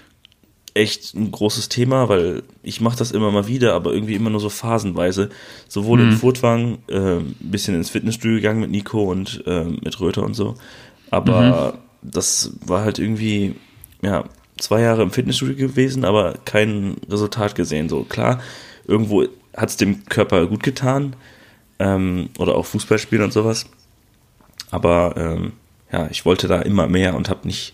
echt 0.77 1.13
ein 1.15 1.31
großes 1.31 1.69
Thema, 1.69 2.07
weil 2.09 2.43
ich 2.63 2.81
mache 2.81 2.97
das 2.97 3.11
immer 3.11 3.31
mal 3.31 3.47
wieder, 3.47 3.73
aber 3.73 3.93
irgendwie 3.93 4.15
immer 4.15 4.29
nur 4.29 4.39
so 4.39 4.49
phasenweise. 4.49 5.29
Sowohl 5.67 6.01
in 6.01 6.11
Furtwang, 6.13 6.77
äh, 6.87 7.17
ein 7.17 7.35
bisschen 7.39 7.75
ins 7.75 7.89
Fitnessstudio 7.89 8.37
gegangen 8.37 8.61
mit 8.61 8.71
Nico 8.71 9.03
und 9.03 9.43
ähm, 9.45 9.79
mit 9.83 9.99
Röther 9.99 10.23
und 10.23 10.35
so. 10.35 10.55
Aber 11.09 11.79
das 12.01 12.53
war 12.65 12.83
halt 12.83 12.99
irgendwie, 12.99 13.55
ja, 14.01 14.25
zwei 14.57 14.81
Jahre 14.81 15.03
im 15.03 15.11
Fitnessstudio 15.11 15.55
gewesen, 15.55 16.05
aber 16.05 16.35
kein 16.45 16.97
Resultat 17.09 17.55
gesehen. 17.55 17.89
So 17.89 18.03
klar, 18.03 18.41
irgendwo 18.87 19.25
hat 19.55 19.69
es 19.69 19.77
dem 19.77 20.05
Körper 20.05 20.47
gut 20.47 20.63
getan 20.63 21.15
ähm, 21.79 22.29
oder 22.37 22.55
auch 22.55 22.65
Fußball 22.65 22.99
spielen 22.99 23.23
und 23.23 23.33
sowas. 23.33 23.65
Aber 24.71 25.15
ähm, 25.17 25.53
ja, 25.91 26.07
ich 26.11 26.25
wollte 26.25 26.47
da 26.47 26.61
immer 26.61 26.87
mehr 26.87 27.15
und 27.15 27.29
habe 27.29 27.47
nicht 27.47 27.73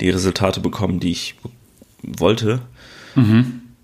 die 0.00 0.10
Resultate 0.10 0.60
bekommen, 0.60 1.00
die 1.00 1.10
ich 1.10 1.36
wollte. 2.02 2.60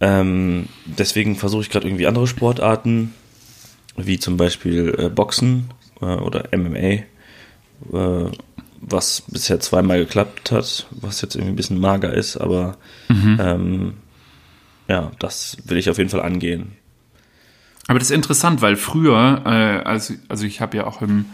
Ähm, 0.01 0.69
deswegen 0.85 1.37
versuche 1.37 1.63
ich 1.63 1.71
gerade 1.71 1.87
irgendwie 1.87 2.07
andere 2.07 2.27
Sportarten, 2.27 3.15
wie 3.97 4.19
zum 4.19 4.37
Beispiel 4.37 4.95
äh, 4.99 5.09
Boxen 5.09 5.71
äh, 6.01 6.05
oder 6.05 6.49
MMA, 6.57 6.79
äh, 6.79 7.05
was 8.81 9.23
bisher 9.27 9.59
zweimal 9.59 9.99
geklappt 9.99 10.53
hat, 10.53 10.87
was 10.91 11.21
jetzt 11.21 11.35
irgendwie 11.35 11.53
ein 11.53 11.57
bisschen 11.57 11.81
mager 11.81 12.15
ist, 12.15 12.37
aber 12.37 12.77
ähm, 13.11 13.95
ja, 14.87 15.11
das 15.19 15.57
will 15.65 15.79
ich 15.79 15.91
auf 15.91 15.99
jeden 15.99 16.11
Fall 16.11 16.23
angehen. 16.23 16.73
Aber 17.89 17.99
das 17.99 18.11
ist 18.11 18.15
interessant, 18.15 18.63
weil 18.63 18.77
früher, 18.77 19.45
also, 19.85 20.15
also 20.29 20.45
ich 20.45 20.61
habe 20.61 20.77
ja 20.77 20.87
auch 20.87 21.03
im 21.03 21.25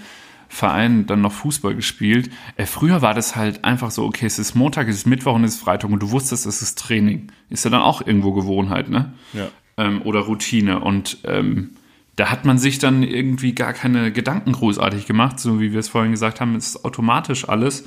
Verein 0.54 1.06
dann 1.06 1.20
noch 1.20 1.32
Fußball 1.32 1.74
gespielt. 1.74 2.30
Äh, 2.56 2.66
früher 2.66 3.02
war 3.02 3.12
das 3.12 3.34
halt 3.34 3.64
einfach 3.64 3.90
so, 3.90 4.04
okay, 4.04 4.26
es 4.26 4.38
ist 4.38 4.54
Montag, 4.54 4.88
es 4.88 4.96
ist 4.96 5.06
Mittwoch 5.06 5.34
und 5.34 5.42
es 5.42 5.56
ist 5.56 5.60
Freitag 5.60 5.90
und 5.90 6.00
du 6.00 6.12
wusstest, 6.12 6.46
es 6.46 6.62
ist 6.62 6.78
Training. 6.78 7.32
Ist 7.50 7.64
ja 7.64 7.70
dann 7.70 7.82
auch 7.82 8.06
irgendwo 8.06 8.32
Gewohnheit, 8.32 8.88
ne? 8.88 9.12
Ja. 9.32 9.48
Ähm, 9.76 10.02
oder 10.02 10.20
Routine. 10.20 10.78
Und 10.78 11.18
ähm, 11.24 11.70
da 12.14 12.30
hat 12.30 12.44
man 12.44 12.58
sich 12.58 12.78
dann 12.78 13.02
irgendwie 13.02 13.54
gar 13.54 13.72
keine 13.72 14.12
Gedanken 14.12 14.52
großartig 14.52 15.06
gemacht, 15.06 15.40
so 15.40 15.60
wie 15.60 15.72
wir 15.72 15.80
es 15.80 15.88
vorhin 15.88 16.12
gesagt 16.12 16.40
haben, 16.40 16.54
es 16.54 16.68
ist 16.68 16.84
automatisch 16.84 17.48
alles. 17.48 17.86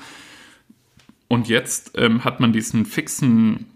Und 1.30 1.48
jetzt 1.48 1.94
ähm, 1.96 2.26
hat 2.26 2.42
man 2.42 2.52
diesen 2.52 2.86
fixen 2.86 3.68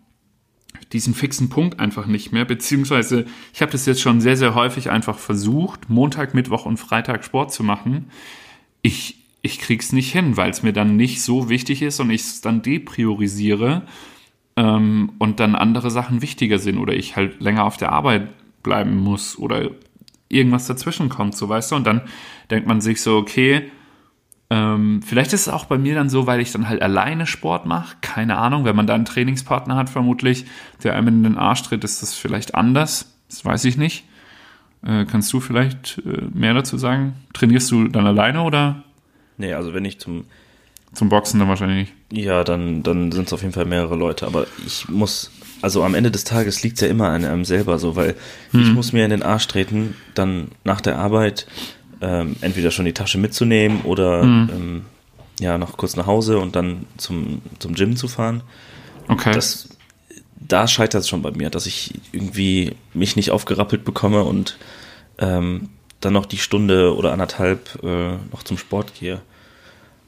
diesen 0.92 1.14
fixen 1.14 1.50
Punkt 1.50 1.80
einfach 1.80 2.06
nicht 2.06 2.34
mehr, 2.34 2.44
beziehungsweise 2.44 3.26
ich 3.54 3.62
habe 3.62 3.72
das 3.72 3.86
jetzt 3.86 4.02
schon 4.02 4.20
sehr, 4.20 4.36
sehr 4.36 4.56
häufig 4.56 4.90
einfach 4.90 5.18
versucht, 5.18 5.90
Montag, 5.90 6.34
Mittwoch 6.34 6.66
und 6.66 6.76
Freitag 6.76 7.24
Sport 7.24 7.54
zu 7.54 7.64
machen. 7.64 8.12
Ich, 8.82 9.18
ich 9.42 9.60
krieg's 9.60 9.92
nicht 9.92 10.12
hin, 10.12 10.38
weil 10.38 10.50
es 10.50 10.64
mir 10.64 10.74
dann 10.74 10.96
nicht 10.96 11.22
so 11.22 11.50
wichtig 11.50 11.82
ist 11.82 12.00
und 12.00 12.10
ich 12.10 12.22
es 12.22 12.42
dann 12.42 12.62
depriorisiere 12.62 13.84
ähm, 14.56 15.14
und 15.20 15.40
dann 15.40 15.56
andere 15.56 15.92
Sachen 15.92 16.22
wichtiger 16.22 16.60
sind 16.60 16.78
oder 16.78 16.94
ich 16.94 17.16
halt 17.16 17.42
länger 17.42 17.66
auf 17.66 17.78
der 17.78 17.92
Arbeit 17.92 18.30
bleiben 18.64 18.98
muss 18.98 19.38
oder 19.38 19.72
irgendwas 20.30 20.68
dazwischen 20.68 21.10
kommt, 21.10 21.36
so 21.36 21.50
weißt 21.50 21.72
du, 21.72 21.76
und 21.76 21.86
dann 21.86 22.02
denkt 22.50 22.68
man 22.68 22.82
sich 22.82 23.02
so, 23.02 23.18
okay, 23.18 23.70
ähm, 24.50 25.02
vielleicht 25.02 25.32
ist 25.32 25.48
es 25.48 25.54
auch 25.54 25.66
bei 25.66 25.78
mir 25.78 25.96
dann 25.96 26.10
so, 26.10 26.28
weil 26.28 26.42
ich 26.42 26.52
dann 26.52 26.68
halt 26.68 26.82
alleine 26.82 27.26
Sport 27.26 27.66
mache. 27.66 27.96
Keine 28.02 28.38
Ahnung, 28.38 28.66
wenn 28.66 28.76
man 28.76 28.86
da 28.86 28.96
einen 28.96 29.06
Trainingspartner 29.06 29.78
hat, 29.78 29.90
vermutlich, 29.90 30.46
der 30.84 30.94
einem 30.96 31.08
in 31.08 31.24
den 31.24 31.38
Arsch 31.38 31.64
tritt, 31.64 31.86
ist 31.86 32.02
das 32.02 32.14
vielleicht 32.14 32.54
anders. 32.54 33.18
Das 33.30 33.46
weiß 33.46 33.64
ich 33.64 33.78
nicht. 33.78 34.04
Äh, 34.86 35.06
kannst 35.06 35.32
du 35.34 35.40
vielleicht 35.40 36.02
äh, 36.06 36.22
mehr 36.34 36.54
dazu 36.54 36.78
sagen? 36.78 37.14
Trainierst 37.34 37.72
du 37.72 37.88
dann 37.88 38.08
alleine 38.08 38.42
oder 38.44 38.84
Nee, 39.38 39.54
also 39.54 39.74
wenn 39.74 39.86
ich 39.86 40.00
zum 40.00 40.26
zum 40.94 41.10
Boxen 41.10 41.40
dann 41.40 41.48
wahrscheinlich 41.48 41.90
nicht? 42.10 42.26
Ja, 42.26 42.44
dann, 42.44 42.84
dann 42.84 43.12
sind 43.12 43.28
es 43.28 43.34
auf 43.34 43.42
jeden 43.42 43.54
Fall 43.54 43.66
mehrere 43.66 43.96
Leute. 43.96 44.28
Aber 44.28 44.46
ich 44.66 44.90
muss, 44.90 45.32
also 45.62 45.84
am 45.84 45.96
Ende 45.96 46.12
des 46.12 46.26
Tages 46.26 46.64
liegt 46.64 46.76
es 46.76 46.82
ja 46.82 46.88
immer 46.88 47.10
an 47.10 47.24
einem 47.24 47.46
selber 47.46 47.80
so, 47.80 47.96
weil 47.96 48.16
ich 48.52 48.68
muss 48.74 48.92
mir 48.92 49.06
in 49.06 49.12
den 49.12 49.24
Arsch 49.24 49.48
treten, 49.48 49.96
dann 50.16 50.50
nach 50.66 50.82
der 50.82 50.98
Arbeit 50.98 51.48
ähm, 52.02 52.36
entweder 52.42 52.72
schon 52.72 52.86
die 52.86 52.94
Tasche 52.94 53.18
mitzunehmen 53.18 53.82
oder 53.84 54.24
ähm, 54.24 54.82
ja, 55.40 55.58
noch 55.58 55.78
kurz 55.78 55.96
nach 55.96 56.08
Hause 56.08 56.40
und 56.40 56.58
dann 56.58 56.86
zum, 56.98 57.42
zum 57.60 57.74
Gym 57.74 57.96
zu 57.96 58.10
fahren. 58.10 58.44
Okay. 59.08 59.32
Das, 59.32 59.70
da 60.48 60.68
scheitert 60.68 61.02
es 61.02 61.10
schon 61.10 61.22
bei 61.22 61.32
mir, 61.32 61.50
dass 61.50 61.66
ich 61.66 61.94
irgendwie 62.12 62.76
mich 62.94 63.16
nicht 63.16 63.32
aufgerappelt 63.32 63.86
bekomme 63.86 64.24
und 64.24 64.58
ähm, 65.20 65.70
dann 66.00 66.14
noch 66.14 66.26
die 66.26 66.38
Stunde 66.38 66.96
oder 66.96 67.14
anderthalb 67.14 67.80
äh, 67.84 68.18
noch 68.32 68.44
zum 68.44 68.58
Sport 68.58 68.94
gehe. 69.00 69.22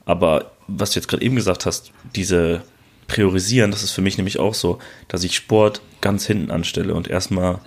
Aber 0.06 0.52
was 0.68 0.92
du 0.92 1.00
jetzt 1.00 1.08
gerade 1.08 1.24
eben 1.24 1.36
gesagt 1.36 1.66
hast, 1.66 1.92
diese 2.16 2.64
Priorisieren, 3.08 3.72
das 3.72 3.84
ist 3.84 3.92
für 3.92 4.02
mich 4.02 4.18
nämlich 4.18 4.40
auch 4.40 4.54
so, 4.54 4.80
dass 5.08 5.24
ich 5.24 5.36
Sport 5.36 5.82
ganz 6.02 6.26
hinten 6.26 6.52
anstelle 6.52 6.94
und 6.94 7.08
erstmal 7.08 7.60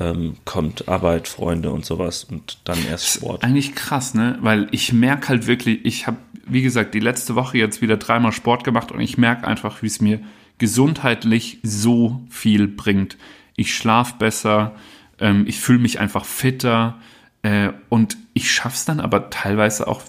ähm, 0.00 0.36
kommt 0.44 0.88
Arbeit, 0.88 1.28
Freunde 1.28 1.70
und 1.70 1.84
sowas 1.84 2.24
und 2.24 2.58
dann 2.64 2.78
erst 2.90 3.06
Sport. 3.16 3.44
Eigentlich 3.44 3.74
krass, 3.74 4.14
ne? 4.14 4.38
Weil 4.40 4.66
ich 4.70 4.92
merke 4.92 5.28
halt 5.28 5.46
wirklich, 5.46 5.84
ich 5.84 6.06
habe, 6.06 6.16
wie 6.46 6.62
gesagt, 6.62 6.94
die 6.94 7.00
letzte 7.00 7.34
Woche 7.34 7.58
jetzt 7.58 7.80
wieder 7.80 7.96
dreimal 7.96 8.32
Sport 8.32 8.64
gemacht 8.64 8.90
und 8.90 9.00
ich 9.00 9.18
merke 9.18 9.46
einfach, 9.46 9.82
wie 9.82 9.86
es 9.86 10.00
mir 10.00 10.20
gesundheitlich 10.58 11.58
so 11.62 12.22
viel 12.28 12.68
bringt. 12.68 13.16
Ich 13.56 13.74
schlafe 13.74 14.14
besser, 14.18 14.74
ähm, 15.18 15.44
ich 15.46 15.60
fühle 15.60 15.78
mich 15.78 16.00
einfach 16.00 16.24
fitter 16.24 17.00
äh, 17.42 17.70
und 17.88 18.16
ich 18.34 18.50
schaff's 18.52 18.84
dann 18.84 19.00
aber 19.00 19.30
teilweise 19.30 19.86
auch 19.86 20.02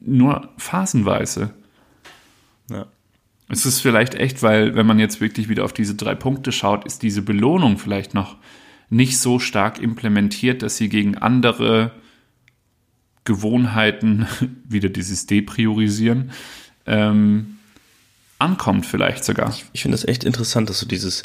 nur 0.00 0.48
phasenweise. 0.58 1.54
Ja. 2.70 2.86
Es 3.48 3.66
ist 3.66 3.80
vielleicht 3.80 4.14
echt, 4.14 4.42
weil 4.42 4.74
wenn 4.74 4.86
man 4.86 4.98
jetzt 4.98 5.20
wirklich 5.20 5.48
wieder 5.48 5.64
auf 5.64 5.72
diese 5.72 5.94
drei 5.94 6.14
Punkte 6.14 6.50
schaut, 6.50 6.84
ist 6.86 7.02
diese 7.02 7.22
Belohnung 7.22 7.78
vielleicht 7.78 8.14
noch 8.14 8.36
nicht 8.90 9.18
so 9.18 9.38
stark 9.38 9.80
implementiert, 9.80 10.62
dass 10.62 10.76
sie 10.76 10.88
gegen 10.88 11.16
andere 11.16 11.92
Gewohnheiten, 13.24 14.26
wieder 14.68 14.88
dieses 14.88 15.26
Depriorisieren, 15.26 16.30
ähm, 16.86 17.53
ankommt 18.38 18.86
vielleicht 18.86 19.24
sogar. 19.24 19.54
Ich 19.72 19.82
finde 19.82 19.96
es 19.96 20.04
echt 20.04 20.24
interessant, 20.24 20.68
dass 20.70 20.80
du 20.80 20.86
dieses, 20.86 21.22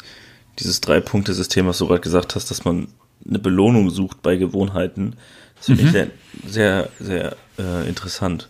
dieses 0.58 0.80
Drei-Punkte-System, 0.80 1.66
was 1.66 1.78
du 1.78 1.86
gerade 1.86 2.00
gesagt 2.00 2.34
hast, 2.34 2.50
dass 2.50 2.64
man 2.64 2.88
eine 3.28 3.38
Belohnung 3.38 3.90
sucht 3.90 4.22
bei 4.22 4.36
Gewohnheiten. 4.36 5.16
Das 5.56 5.66
finde 5.66 5.82
ich 5.82 5.90
sehr, 5.90 6.10
sehr, 6.46 6.88
sehr 6.98 7.36
äh, 7.58 7.86
interessant, 7.88 8.48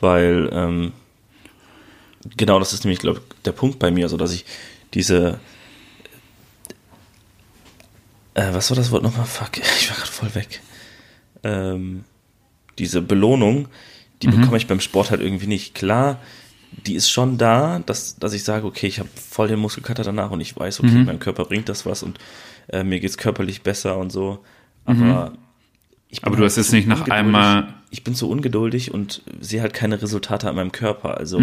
weil 0.00 0.48
ähm, 0.52 0.92
genau 2.36 2.58
das 2.58 2.72
ist 2.72 2.84
nämlich, 2.84 3.00
glaube 3.00 3.20
ich, 3.20 3.42
der 3.42 3.52
Punkt 3.52 3.78
bei 3.78 3.90
mir, 3.90 4.08
so 4.08 4.16
dass 4.16 4.32
ich 4.32 4.46
diese 4.94 5.38
äh, 8.34 8.52
was 8.52 8.70
war 8.70 8.76
das 8.76 8.90
Wort 8.90 9.02
nochmal? 9.02 9.26
Fuck, 9.26 9.58
ich 9.80 9.90
war 9.90 9.96
gerade 9.96 10.10
voll 10.10 10.34
weg. 10.34 10.60
Ähm, 11.42 12.04
diese 12.78 13.02
Belohnung, 13.02 13.68
die 14.22 14.28
Mhm. 14.28 14.40
bekomme 14.40 14.56
ich 14.56 14.66
beim 14.66 14.80
Sport 14.80 15.10
halt 15.10 15.20
irgendwie 15.20 15.46
nicht. 15.46 15.74
Klar, 15.74 16.20
die 16.86 16.94
ist 16.94 17.10
schon 17.10 17.38
da, 17.38 17.80
dass, 17.84 18.16
dass 18.18 18.32
ich 18.32 18.44
sage, 18.44 18.66
okay, 18.66 18.86
ich 18.86 18.98
habe 18.98 19.08
voll 19.14 19.48
den 19.48 19.58
Muskelkater 19.58 20.02
danach 20.04 20.30
und 20.30 20.40
ich 20.40 20.56
weiß, 20.56 20.80
okay, 20.80 20.90
Mhm. 20.90 21.04
meinem 21.06 21.18
Körper 21.18 21.44
bringt 21.44 21.68
das 21.68 21.84
was 21.86 22.02
und 22.02 22.18
äh, 22.68 22.84
mir 22.84 23.00
geht's 23.00 23.18
körperlich 23.18 23.62
besser 23.62 23.96
und 23.98 24.10
so. 24.10 24.44
Aber 24.84 25.32
ich 26.08 26.20
bin 26.20 26.28
Mhm. 26.30 26.32
Aber 26.32 26.36
du 26.36 26.44
hast 26.44 26.56
halt 26.56 26.66
jetzt 26.66 26.72
nicht 26.72 26.88
nach 26.88 27.00
ungeduldig. 27.00 27.24
einmal- 27.26 27.74
Ich 27.90 28.04
bin 28.04 28.14
so 28.14 28.28
ungeduldig 28.28 28.92
und 28.92 29.22
sehe 29.40 29.62
halt 29.62 29.72
keine 29.72 30.00
Resultate 30.02 30.46
an 30.48 30.56
meinem 30.56 30.72
Körper. 30.72 31.16
Also 31.16 31.40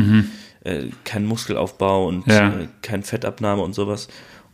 äh, 0.64 0.84
kein 1.04 1.26
Muskelaufbau 1.26 2.08
und 2.08 2.28
Mhm. 2.28 2.34
Ja. 2.34 2.50
äh, 2.50 2.68
kein 2.84 3.02
Fettabnahme 3.04 3.64
und 3.64 3.74
sowas. 3.74 4.08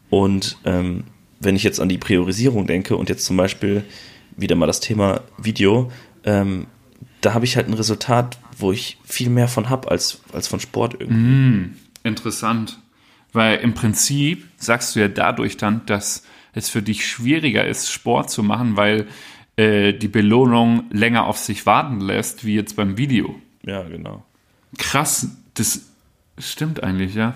Und 0.10 0.58
ähm, 0.66 1.04
wenn 1.42 1.56
ich 1.58 1.64
jetzt 1.64 1.80
an 1.82 1.90
die 1.90 1.98
Priorisierung 1.98 2.66
denke 2.68 2.96
und 2.96 3.10
jetzt 3.10 3.26
zum 3.26 3.36
Beispiel 3.36 3.84
wieder 4.38 4.56
mal 4.56 4.68
das 4.68 4.80
Thema 4.80 5.22
Video, 5.38 5.92
ähm, 6.24 6.68
da 7.22 7.34
habe 7.34 7.46
ich 7.46 7.56
halt 7.56 7.68
ein 7.68 7.74
Resultat, 7.74 8.38
wo 8.58 8.72
ich 8.72 8.98
viel 9.04 9.30
mehr 9.30 9.48
von 9.48 9.70
habe 9.70 9.90
als, 9.90 10.22
als 10.34 10.48
von 10.48 10.60
Sport 10.60 10.96
irgendwie. 11.00 11.16
Interessant. 12.04 12.80
Weil 13.34 13.60
im 13.60 13.74
Prinzip 13.74 14.48
sagst 14.58 14.96
du 14.96 15.00
ja 15.00 15.08
dadurch 15.08 15.58
dann, 15.58 15.86
dass 15.86 16.24
es 16.54 16.70
für 16.70 16.82
dich 16.82 17.08
schwieriger 17.08 17.66
ist, 17.66 17.92
Sport 17.92 18.30
zu 18.30 18.44
machen, 18.44 18.76
weil 18.76 19.08
äh, 19.56 19.94
die 19.94 20.10
Belohnung 20.10 20.84
länger 20.92 21.26
auf 21.26 21.38
sich 21.38 21.66
warten 21.66 22.02
lässt, 22.02 22.44
wie 22.46 22.56
jetzt 22.56 22.76
beim 22.76 22.98
Video. 22.98 23.40
Ja, 23.64 23.84
genau. 23.84 24.26
Krass, 24.78 25.30
das 25.54 25.82
stimmt 26.38 26.84
eigentlich, 26.84 27.16
ja. 27.16 27.36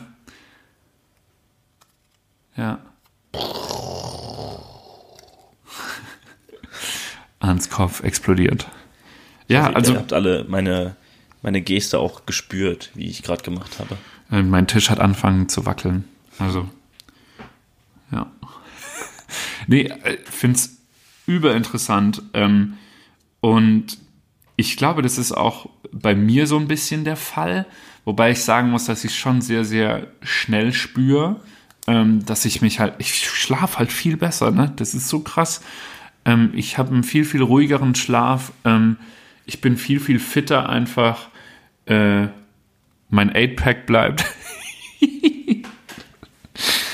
Ja. 2.57 2.79
Hans 7.41 7.69
Kopf 7.69 8.03
explodiert. 8.03 8.67
Ja, 9.47 9.69
ihr 9.69 9.75
also 9.75 9.95
habt 9.95 10.13
alle 10.13 10.45
meine, 10.47 10.95
meine 11.41 11.61
Geste 11.61 11.99
auch 11.99 12.25
gespürt, 12.25 12.91
wie 12.95 13.07
ich 13.07 13.23
gerade 13.23 13.43
gemacht 13.43 13.79
habe. 13.79 13.97
äh, 14.31 14.41
mein 14.41 14.67
Tisch 14.67 14.89
hat 14.89 14.99
angefangen 14.99 15.49
zu 15.49 15.65
wackeln. 15.65 16.05
Also, 16.39 16.67
ja. 18.11 18.31
nee, 19.67 19.83
äh, 19.83 20.17
finde 20.25 20.57
es 20.57 20.77
überinteressant. 21.27 22.21
Ähm, 22.33 22.77
und 23.41 23.97
ich 24.55 24.77
glaube, 24.77 25.01
das 25.01 25.17
ist 25.17 25.31
auch 25.31 25.69
bei 25.91 26.15
mir 26.15 26.47
so 26.47 26.57
ein 26.57 26.67
bisschen 26.67 27.03
der 27.03 27.17
Fall. 27.17 27.65
Wobei 28.05 28.31
ich 28.31 28.43
sagen 28.43 28.69
muss, 28.69 28.85
dass 28.85 29.03
ich 29.03 29.17
schon 29.17 29.41
sehr, 29.41 29.65
sehr 29.65 30.07
schnell 30.21 30.73
spüre, 30.73 31.41
ähm, 31.87 32.25
dass 32.25 32.45
ich 32.45 32.61
mich 32.61 32.79
halt, 32.79 32.95
ich 32.99 33.27
schlafe 33.27 33.79
halt 33.79 33.91
viel 33.91 34.17
besser, 34.17 34.51
ne? 34.51 34.71
Das 34.75 34.93
ist 34.93 35.09
so 35.09 35.19
krass. 35.19 35.61
Ähm, 36.23 36.51
ich 36.53 36.77
habe 36.77 36.93
einen 36.93 37.03
viel, 37.03 37.25
viel 37.25 37.41
ruhigeren 37.41 37.95
Schlaf. 37.95 38.51
Ähm, 38.63 38.97
ich 39.45 39.61
bin 39.61 39.77
viel, 39.77 39.99
viel 39.99 40.19
fitter 40.19 40.69
einfach. 40.69 41.27
Äh, 41.85 42.27
mein 43.09 43.31
8-Pack 43.33 43.85
bleibt. 43.85 44.25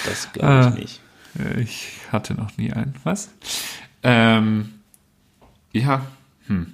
Das 0.05 0.31
glaube 0.33 0.59
ich 0.59 0.65
Ah. 0.65 0.69
nicht. 0.71 0.99
Äh, 1.57 1.61
Ich 1.61 1.91
hatte 2.11 2.33
noch 2.33 2.57
nie 2.57 2.71
einen. 2.73 2.95
Was? 3.03 3.31
Ähm, 4.03 4.73
ja. 5.71 6.05
Hm. 6.47 6.73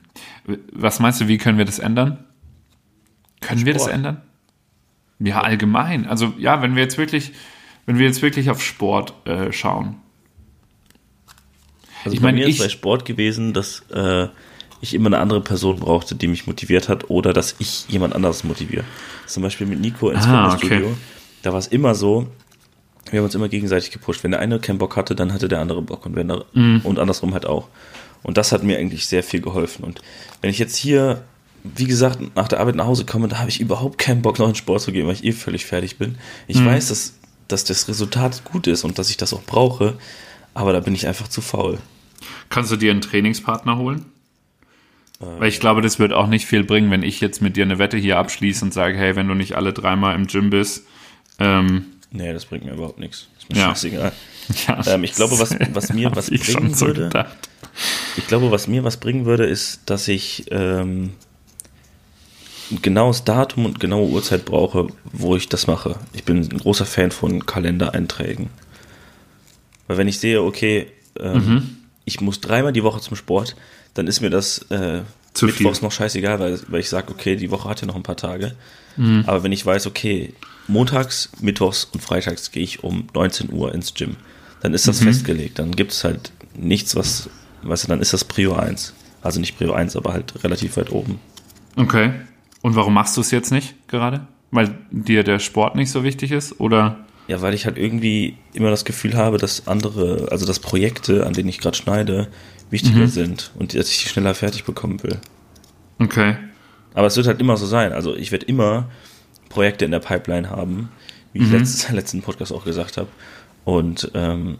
Was 0.71 0.99
meinst 0.99 1.19
du, 1.21 1.27
wie 1.27 1.37
können 1.37 1.57
wir 1.57 1.65
das 1.65 1.79
ändern? 1.79 2.23
Können 3.41 3.65
wir 3.65 3.73
das 3.73 3.83
Sport. 3.83 3.95
ändern? 3.95 4.21
Ja, 5.19 5.41
allgemein. 5.41 6.07
Also 6.07 6.33
ja, 6.37 6.61
wenn 6.61 6.75
wir 6.75 6.83
jetzt 6.83 6.97
wirklich, 6.97 7.33
wenn 7.85 7.97
wir 7.99 8.05
jetzt 8.05 8.21
wirklich 8.21 8.49
auf 8.49 8.63
Sport 8.63 9.13
äh, 9.27 9.51
schauen. 9.51 9.97
Also 12.05 12.15
Ich 12.15 12.21
bei 12.21 12.27
meine, 12.27 12.37
mir 12.39 12.47
ist 12.47 12.55
ich- 12.55 12.61
bei 12.61 12.69
Sport 12.69 13.05
gewesen, 13.05 13.53
dass 13.53 13.81
äh, 13.91 14.29
ich 14.81 14.93
immer 14.93 15.07
eine 15.07 15.19
andere 15.19 15.41
Person 15.41 15.79
brauchte, 15.79 16.15
die 16.15 16.27
mich 16.27 16.47
motiviert 16.47 16.89
hat 16.89 17.09
oder 17.09 17.33
dass 17.33 17.55
ich 17.59 17.85
jemand 17.89 18.15
anderes 18.15 18.43
motiviere. 18.43 18.83
Zum 19.25 19.43
Beispiel 19.43 19.67
mit 19.67 19.79
Nico 19.79 20.09
ins 20.09 20.25
Ah, 20.25 20.51
Fitnessstudio. 20.51 20.87
okay. 20.87 20.97
Da 21.43 21.51
war 21.51 21.59
es 21.59 21.67
immer 21.67 21.95
so, 21.95 22.27
wir 23.09 23.19
haben 23.19 23.25
uns 23.25 23.35
immer 23.35 23.47
gegenseitig 23.49 23.91
gepusht. 23.91 24.23
Wenn 24.23 24.31
der 24.31 24.39
eine 24.39 24.59
keinen 24.59 24.77
Bock 24.79 24.95
hatte, 24.95 25.15
dann 25.15 25.33
hatte 25.33 25.47
der 25.47 25.59
andere 25.61 25.81
Bock 25.81 26.05
und, 26.05 26.15
wenn 26.15 26.27
der, 26.27 26.43
Mhm. 26.53 26.81
und 26.83 26.99
andersrum 26.99 27.33
halt 27.33 27.45
auch. 27.45 27.67
Und 28.23 28.37
das 28.37 28.51
hat 28.51 28.63
mir 28.63 28.77
eigentlich 28.77 29.05
sehr 29.07 29.23
viel 29.23 29.41
geholfen. 29.41 29.83
Und 29.83 30.01
wenn 30.41 30.49
ich 30.49 30.59
jetzt 30.59 30.75
hier, 30.75 31.23
wie 31.63 31.85
gesagt, 31.85 32.19
nach 32.35 32.47
der 32.47 32.59
Arbeit 32.59 32.75
nach 32.75 32.85
Hause 32.87 33.05
komme, 33.05 33.27
da 33.27 33.39
habe 33.39 33.49
ich 33.49 33.59
überhaupt 33.61 33.97
keinen 33.97 34.21
Bock, 34.21 34.39
noch 34.39 34.49
in 34.49 34.55
Sport 34.55 34.81
zu 34.81 34.91
gehen, 34.91 35.07
weil 35.07 35.13
ich 35.13 35.23
eh 35.23 35.31
völlig 35.31 35.65
fertig 35.65 35.97
bin. 35.97 36.17
Ich 36.47 36.57
Mhm. 36.59 36.65
weiß, 36.65 36.89
dass, 36.89 37.13
dass 37.47 37.63
das 37.63 37.87
Resultat 37.87 38.43
gut 38.43 38.67
ist 38.67 38.83
und 38.83 38.99
dass 38.99 39.09
ich 39.09 39.17
das 39.17 39.33
auch 39.33 39.43
brauche, 39.43 39.97
aber 40.53 40.73
da 40.73 40.79
bin 40.81 40.93
ich 40.95 41.07
einfach 41.07 41.27
zu 41.29 41.39
faul. 41.41 41.77
Kannst 42.49 42.71
du 42.71 42.75
dir 42.75 42.91
einen 42.91 43.01
Trainingspartner 43.01 43.77
holen? 43.77 44.05
Weil 45.19 45.49
ich 45.49 45.59
glaube, 45.59 45.81
das 45.81 45.97
wird 45.97 46.13
auch 46.13 46.27
nicht 46.27 46.45
viel 46.45 46.63
bringen, 46.63 46.91
wenn 46.91 47.01
ich 47.01 47.21
jetzt 47.21 47.41
mit 47.41 47.57
dir 47.57 47.63
eine 47.63 47.79
Wette 47.79 47.97
hier 47.97 48.17
abschließe 48.19 48.63
und 48.63 48.73
sage, 48.73 48.97
hey, 48.97 49.15
wenn 49.15 49.27
du 49.27 49.33
nicht 49.33 49.55
alle 49.55 49.73
dreimal 49.73 50.15
im 50.15 50.27
Gym 50.27 50.49
bist, 50.49 50.85
ähm, 51.39 51.85
Nee, 52.09 52.31
das 52.31 52.45
bringt 52.45 52.63
mir 52.63 52.71
überhaupt 52.73 52.99
nichts. 52.99 53.27
Ist 53.37 53.49
mir 53.51 53.59
Ja. 53.59 53.69
scheißegal. 53.69 54.11
ja, 54.67 54.81
Ähm, 54.87 55.03
ich 55.03 55.13
glaube, 55.13 55.37
was- 55.39 55.55
was 55.73 55.91
mir 55.91 56.15
was 56.15 56.29
ich 56.29 56.41
bringen 56.53 56.73
so 56.73 56.87
würde- 56.87 57.03
gedacht. 57.05 57.49
Ich 58.15 58.27
glaube, 58.27 58.49
was 58.49 58.67
mir 58.67 58.83
was 58.85 58.97
bringen 58.97 59.25
würde, 59.25 59.45
ist, 59.45 59.81
dass 59.89 60.07
ich 60.07 60.45
ähm, 60.51 61.11
ein 62.71 62.81
genaues 62.81 63.23
Datum 63.23 63.65
und 63.65 63.79
genaue 63.79 64.07
Uhrzeit 64.09 64.45
brauche, 64.45 64.87
wo 65.11 65.35
ich 65.35 65.49
das 65.49 65.67
mache. 65.67 65.95
Ich 66.13 66.23
bin 66.23 66.37
ein 66.37 66.57
großer 66.59 66.85
Fan 66.85 67.11
von 67.11 67.45
Kalendereinträgen. 67.45 68.49
Weil 69.87 69.97
wenn 69.97 70.07
ich 70.07 70.19
sehe, 70.19 70.41
okay, 70.41 70.87
ähm, 71.19 71.33
Mhm. 71.33 71.76
Ich 72.07 72.21
muss 72.21 72.39
dreimal 72.41 72.71
die 72.73 72.83
Woche 72.83 73.01
zum 73.01 73.15
Sport, 73.17 73.55
dann 73.93 74.07
ist 74.07 74.21
mir 74.21 74.29
das 74.29 74.59
äh, 74.71 75.01
Zu 75.33 75.45
Mittwochs 75.47 75.79
viel. 75.79 75.85
noch 75.85 75.91
scheißegal, 75.91 76.39
weil, 76.39 76.59
weil 76.69 76.79
ich 76.79 76.89
sage, 76.89 77.11
okay, 77.11 77.35
die 77.35 77.51
Woche 77.51 77.69
hat 77.69 77.81
ja 77.81 77.87
noch 77.87 77.95
ein 77.97 78.03
paar 78.03 78.15
Tage. 78.15 78.55
Mhm. 78.95 79.23
Aber 79.27 79.43
wenn 79.43 79.51
ich 79.51 79.65
weiß, 79.65 79.85
okay, 79.87 80.33
montags, 80.67 81.29
mittwochs 81.41 81.83
und 81.85 82.01
freitags 82.01 82.51
gehe 82.51 82.63
ich 82.63 82.83
um 82.83 83.07
19 83.13 83.51
Uhr 83.51 83.73
ins 83.75 83.93
Gym, 83.93 84.15
dann 84.61 84.73
ist 84.73 84.85
Mhm. 84.85 84.91
das 84.91 84.99
festgelegt. 85.03 85.59
Dann 85.59 85.71
gibt 85.75 85.91
es 85.91 86.03
halt 86.05 86.31
nichts, 86.55 86.95
was, 86.95 87.29
weißt 87.63 87.83
du, 87.83 87.87
dann 87.89 88.01
ist 88.01 88.13
das 88.13 88.23
Prio 88.23 88.55
1. 88.55 88.93
Also 89.21 89.39
nicht 89.41 89.57
Prio 89.57 89.73
1, 89.73 89.95
aber 89.97 90.13
halt 90.13 90.43
relativ 90.43 90.77
weit 90.77 90.91
oben. 90.91 91.19
Okay. 91.75 92.11
Und 92.61 92.75
warum 92.75 92.93
machst 92.93 93.17
du 93.17 93.21
es 93.21 93.31
jetzt 93.31 93.51
nicht 93.51 93.75
gerade? 93.87 94.25
Weil 94.51 94.77
dir 94.91 95.23
der 95.23 95.39
Sport 95.39 95.75
nicht 95.75 95.91
so 95.91 96.03
wichtig 96.03 96.31
ist? 96.31 96.59
Oder? 96.59 97.05
Ja, 97.27 97.41
weil 97.41 97.53
ich 97.53 97.65
halt 97.65 97.77
irgendwie 97.77 98.37
immer 98.53 98.69
das 98.69 98.85
Gefühl 98.85 99.15
habe, 99.15 99.37
dass 99.37 99.67
andere, 99.67 100.27
also 100.31 100.45
dass 100.45 100.59
Projekte, 100.59 101.25
an 101.25 101.33
denen 101.33 101.49
ich 101.49 101.59
gerade 101.59 101.75
schneide, 101.77 102.27
wichtiger 102.69 102.99
Mhm. 103.01 103.07
sind 103.07 103.51
und 103.59 103.73
dass 103.73 103.89
ich 103.89 104.03
die 104.03 104.09
schneller 104.09 104.33
fertig 104.33 104.63
bekommen 104.63 105.01
will. 105.03 105.17
Okay. 105.99 106.37
Aber 106.93 107.07
es 107.07 107.15
wird 107.17 107.27
halt 107.27 107.39
immer 107.41 107.57
so 107.57 107.65
sein. 107.65 107.91
Also 107.93 108.15
ich 108.15 108.31
werde 108.31 108.45
immer 108.45 108.89
Projekte 109.49 109.85
in 109.85 109.91
der 109.91 109.99
Pipeline 109.99 110.49
haben, 110.49 110.89
wie 111.33 111.39
Mhm. 111.39 111.45
ich 111.45 111.51
letztes, 111.51 111.89
letzten 111.91 112.21
Podcast 112.21 112.51
auch 112.53 112.63
gesagt 112.65 112.97
habe. 112.97 113.09
Und 113.65 114.09
ähm, 114.13 114.57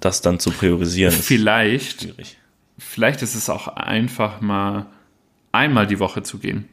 das 0.00 0.20
dann 0.20 0.38
zu 0.38 0.50
priorisieren 0.50 1.14
ist 1.14 1.24
Vielleicht, 1.26 2.02
schwierig. 2.02 2.36
vielleicht 2.78 3.22
ist 3.22 3.34
es 3.34 3.48
auch 3.48 3.68
einfach 3.68 4.42
mal 4.42 4.86
einmal 5.52 5.86
die 5.86 5.98
Woche 5.98 6.22
zu 6.22 6.38
gehen. 6.38 6.68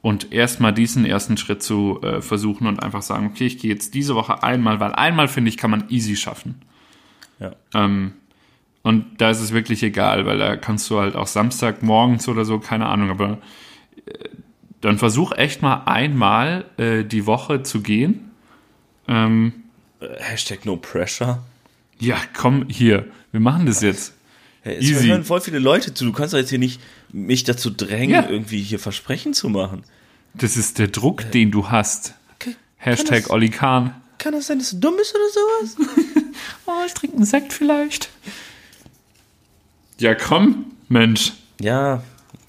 Und 0.00 0.32
erstmal 0.32 0.72
diesen 0.72 1.04
ersten 1.04 1.36
Schritt 1.36 1.62
zu 1.62 2.00
äh, 2.02 2.22
versuchen 2.22 2.66
und 2.66 2.82
einfach 2.82 3.02
sagen, 3.02 3.26
okay, 3.26 3.46
ich 3.46 3.58
gehe 3.58 3.72
jetzt 3.72 3.94
diese 3.94 4.14
Woche 4.14 4.42
einmal, 4.44 4.78
weil 4.80 4.92
einmal, 4.92 5.26
finde 5.28 5.48
ich, 5.48 5.56
kann 5.56 5.70
man 5.72 5.84
easy 5.88 6.14
schaffen. 6.16 6.62
Ja. 7.40 7.52
Ähm, 7.74 8.12
und 8.82 9.04
da 9.20 9.30
ist 9.30 9.40
es 9.40 9.52
wirklich 9.52 9.82
egal, 9.82 10.24
weil 10.24 10.38
da 10.38 10.56
kannst 10.56 10.88
du 10.88 11.00
halt 11.00 11.16
auch 11.16 11.26
Samstag 11.26 11.82
morgens 11.82 12.28
oder 12.28 12.44
so, 12.44 12.58
keine 12.60 12.86
Ahnung, 12.86 13.10
aber 13.10 13.38
äh, 14.06 14.28
dann 14.80 14.98
versuch 14.98 15.32
echt 15.32 15.62
mal 15.62 15.82
einmal 15.86 16.64
äh, 16.76 17.04
die 17.04 17.26
Woche 17.26 17.62
zu 17.64 17.80
gehen. 17.80 18.30
Ähm, 19.08 19.52
Äh, 20.00 20.06
Hashtag 20.20 20.64
no 20.64 20.76
pressure. 20.76 21.42
ja, 21.98 22.16
komm 22.36 22.66
hier, 22.68 23.06
wir 23.32 23.40
machen 23.40 23.66
das 23.66 23.82
jetzt. 23.82 24.14
Hey, 24.62 24.76
es 24.76 24.84
Easy. 24.84 25.08
hören 25.08 25.24
voll 25.24 25.40
viele 25.40 25.58
Leute 25.58 25.92
zu. 25.92 26.04
Du 26.04 26.12
kannst 26.12 26.34
doch 26.34 26.38
jetzt 26.38 26.50
hier 26.50 26.58
nicht 26.60 26.80
mich 27.10 27.44
dazu 27.44 27.70
drängen, 27.70 28.10
Ja. 28.24 28.28
irgendwie 28.28 28.62
hier 28.62 28.78
Versprechen 28.78 29.34
zu 29.34 29.48
machen. 29.48 29.82
Das 30.34 30.56
ist 30.56 30.78
der 30.78 30.88
Druck, 30.88 31.30
den 31.32 31.50
du 31.50 31.68
hast. 31.70 32.14
Okay. 32.34 32.54
Hashtag 32.76 33.22
das- 33.22 33.30
Olli 33.30 33.48
Kahn. 33.50 33.94
Kann 34.18 34.32
das 34.32 34.48
sein, 34.48 34.58
dass 34.58 34.70
du 34.70 34.76
dumm 34.78 34.96
bist 34.96 35.14
oder 35.14 35.28
sowas? 35.32 35.88
Oh, 36.66 36.84
ich 36.86 36.92
trinke 36.94 37.16
einen 37.16 37.24
Sekt 37.24 37.52
vielleicht. 37.52 38.10
Ja, 39.98 40.14
komm, 40.14 40.66
Mensch. 40.88 41.32
ja, 41.60 42.02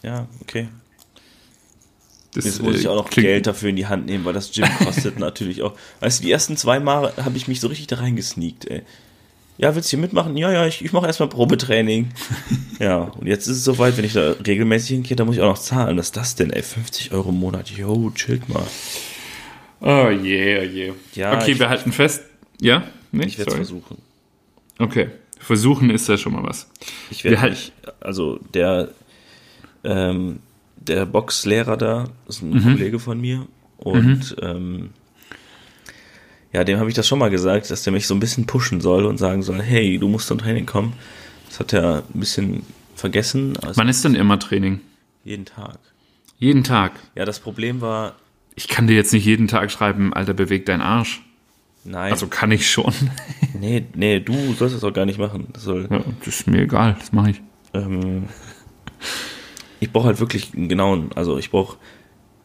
Ja, 0.04 0.28
okay. 0.41 0.67
Das, 2.34 2.45
Jetzt 2.45 2.62
muss 2.62 2.76
ich 2.78 2.86
äh, 2.86 2.88
auch 2.89 2.95
noch 3.06 3.10
Geld 3.10 3.48
dafür 3.48 3.69
in 3.69 3.76
die 3.76 3.88
Hand 3.88 4.06
nehmen, 4.06 4.24
weil 4.26 4.34
das 4.34 4.52
Gym 4.52 4.67
kostet 4.84 5.17
natürlich 5.19 5.63
auch. 5.63 5.76
Weißt 6.02 6.19
du, 6.19 6.24
die 6.26 6.32
ersten 6.32 6.56
zwei 6.58 6.80
Mal 6.80 7.12
habe 7.17 7.38
ich 7.38 7.48
mich 7.48 7.60
so 7.60 7.67
richtig 7.67 7.88
da 7.88 7.95
reingesneakt, 7.98 8.65
ey. 8.65 8.84
Ja, 9.62 9.76
willst 9.76 9.91
du 9.91 9.98
hier 9.98 10.00
mitmachen? 10.00 10.38
Ja, 10.38 10.52
ja, 10.54 10.65
ich, 10.65 10.84
ich 10.86 10.93
mache 10.93 11.06
erstmal 11.06 11.28
Probetraining. 11.28 12.08
ja, 12.80 12.98
und 13.00 13.28
jetzt 13.28 13.45
ist 13.48 13.58
es 13.58 13.63
soweit, 13.65 13.98
wenn 13.98 14.06
ich 14.06 14.13
da 14.13 14.32
regelmäßig 14.48 14.89
hingehe, 14.91 15.17
da 15.17 15.26
muss 15.26 15.36
ich 15.36 15.41
auch 15.41 15.50
noch 15.50 15.58
zahlen. 15.60 15.98
Was 15.98 16.08
ist 16.08 16.17
das 16.17 16.36
denn, 16.36 16.50
ey? 16.52 16.63
50 16.63 17.12
Euro 17.12 17.30
im 17.30 17.36
Monat. 17.39 17.69
Yo, 17.69 18.10
chillt 18.15 18.48
mal. 18.48 18.63
Oh 19.82 20.10
je, 20.10 20.60
oh 20.60 20.63
je. 20.63 20.93
Ja, 21.13 21.36
okay, 21.38 21.52
ich- 21.52 21.60
wir 21.60 21.67
halten 21.69 21.91
fest. 21.91 22.24
Ja? 22.62 22.84
Nee, 23.12 23.26
Ich 23.26 23.38
werde 23.38 23.52
es 23.52 23.56
versuchen. 23.58 23.98
Okay. 24.78 25.10
Versuchen 25.39 25.89
ist 25.89 26.08
ja 26.08 26.17
schon 26.17 26.34
mal 26.34 26.43
was. 26.43 26.69
Ich 27.10 27.24
werde 27.26 27.41
halt- 27.41 27.74
also 28.00 28.39
der, 28.54 28.89
ähm, 29.84 30.39
der 30.78 31.06
Boxlehrer 31.06 31.76
da 31.76 32.06
ist 32.30 32.41
ein 32.41 32.52
Mhm. 32.52 32.63
Kollege 32.63 33.00
von 33.00 33.19
mir 33.19 33.45
und 33.78 34.36
ähm, 34.41 34.91
ja, 36.54 36.64
dem 36.64 36.80
habe 36.80 36.90
ich 36.90 36.96
das 36.96 37.08
schon 37.08 37.20
mal 37.20 37.30
gesagt, 37.30 37.70
dass 37.70 37.84
der 37.84 37.94
mich 37.94 38.08
so 38.08 38.14
ein 38.16 38.20
bisschen 38.20 38.46
pushen 38.46 38.82
soll 38.82 39.06
und 39.06 39.18
sagen 39.18 39.42
soll, 39.44 39.62
hey, 39.62 39.98
du 40.00 40.08
musst 40.08 40.28
zum 40.28 40.38
Training 40.40 40.66
kommen. 40.66 40.94
Das 41.48 41.60
hat 41.60 41.74
er 41.74 42.04
ein 42.14 42.20
bisschen 42.20 42.64
vergessen, 42.96 43.56
also 43.62 43.80
Wann 43.80 43.88
ist 43.90 44.04
denn 44.04 44.16
immer 44.16 44.40
Training? 44.40 44.82
jeden 45.24 45.46
Tag. 45.46 45.78
Jeden 46.38 46.64
Tag. 46.64 46.94
Ja, 47.16 47.26
das 47.26 47.40
Problem 47.40 47.82
war, 47.82 48.16
Ich 48.56 48.68
kann 48.68 48.88
dir 48.88 48.96
jetzt 48.96 49.14
nicht 49.14 49.26
jeden 49.26 49.48
Tag 49.48 49.72
schreiben, 49.72 50.14
Alter, 50.14 50.34
beweg 50.34 50.66
dein 50.66 50.82
Arsch. 50.82 51.22
nein, 51.84 52.12
Also 52.12 52.28
kann 52.28 52.52
ich 52.52 52.70
schon. 52.70 52.94
nee, 53.60 53.86
nee, 53.96 54.20
du 54.20 54.54
sollst 54.54 54.76
das 54.76 54.84
auch 54.84 54.94
gar 54.94 55.06
nicht 55.06 55.20
machen. 55.20 55.48
Das 55.54 55.64
soll, 55.64 55.88
Ja, 55.92 56.02
das 56.20 56.28
ist 56.40 56.48
mir 56.48 56.62
egal, 56.64 56.96
das 57.00 57.12
mache 57.12 57.32
ich. 57.32 57.42
ähm, 57.74 58.24
ich 59.80 59.92
brauche 59.92 60.08
halt 60.08 60.20
wirklich 60.20 60.54
einen 60.54 60.68
genauen, 60.70 61.12
also 61.16 61.38
ich 61.38 61.52
brauche 61.52 61.78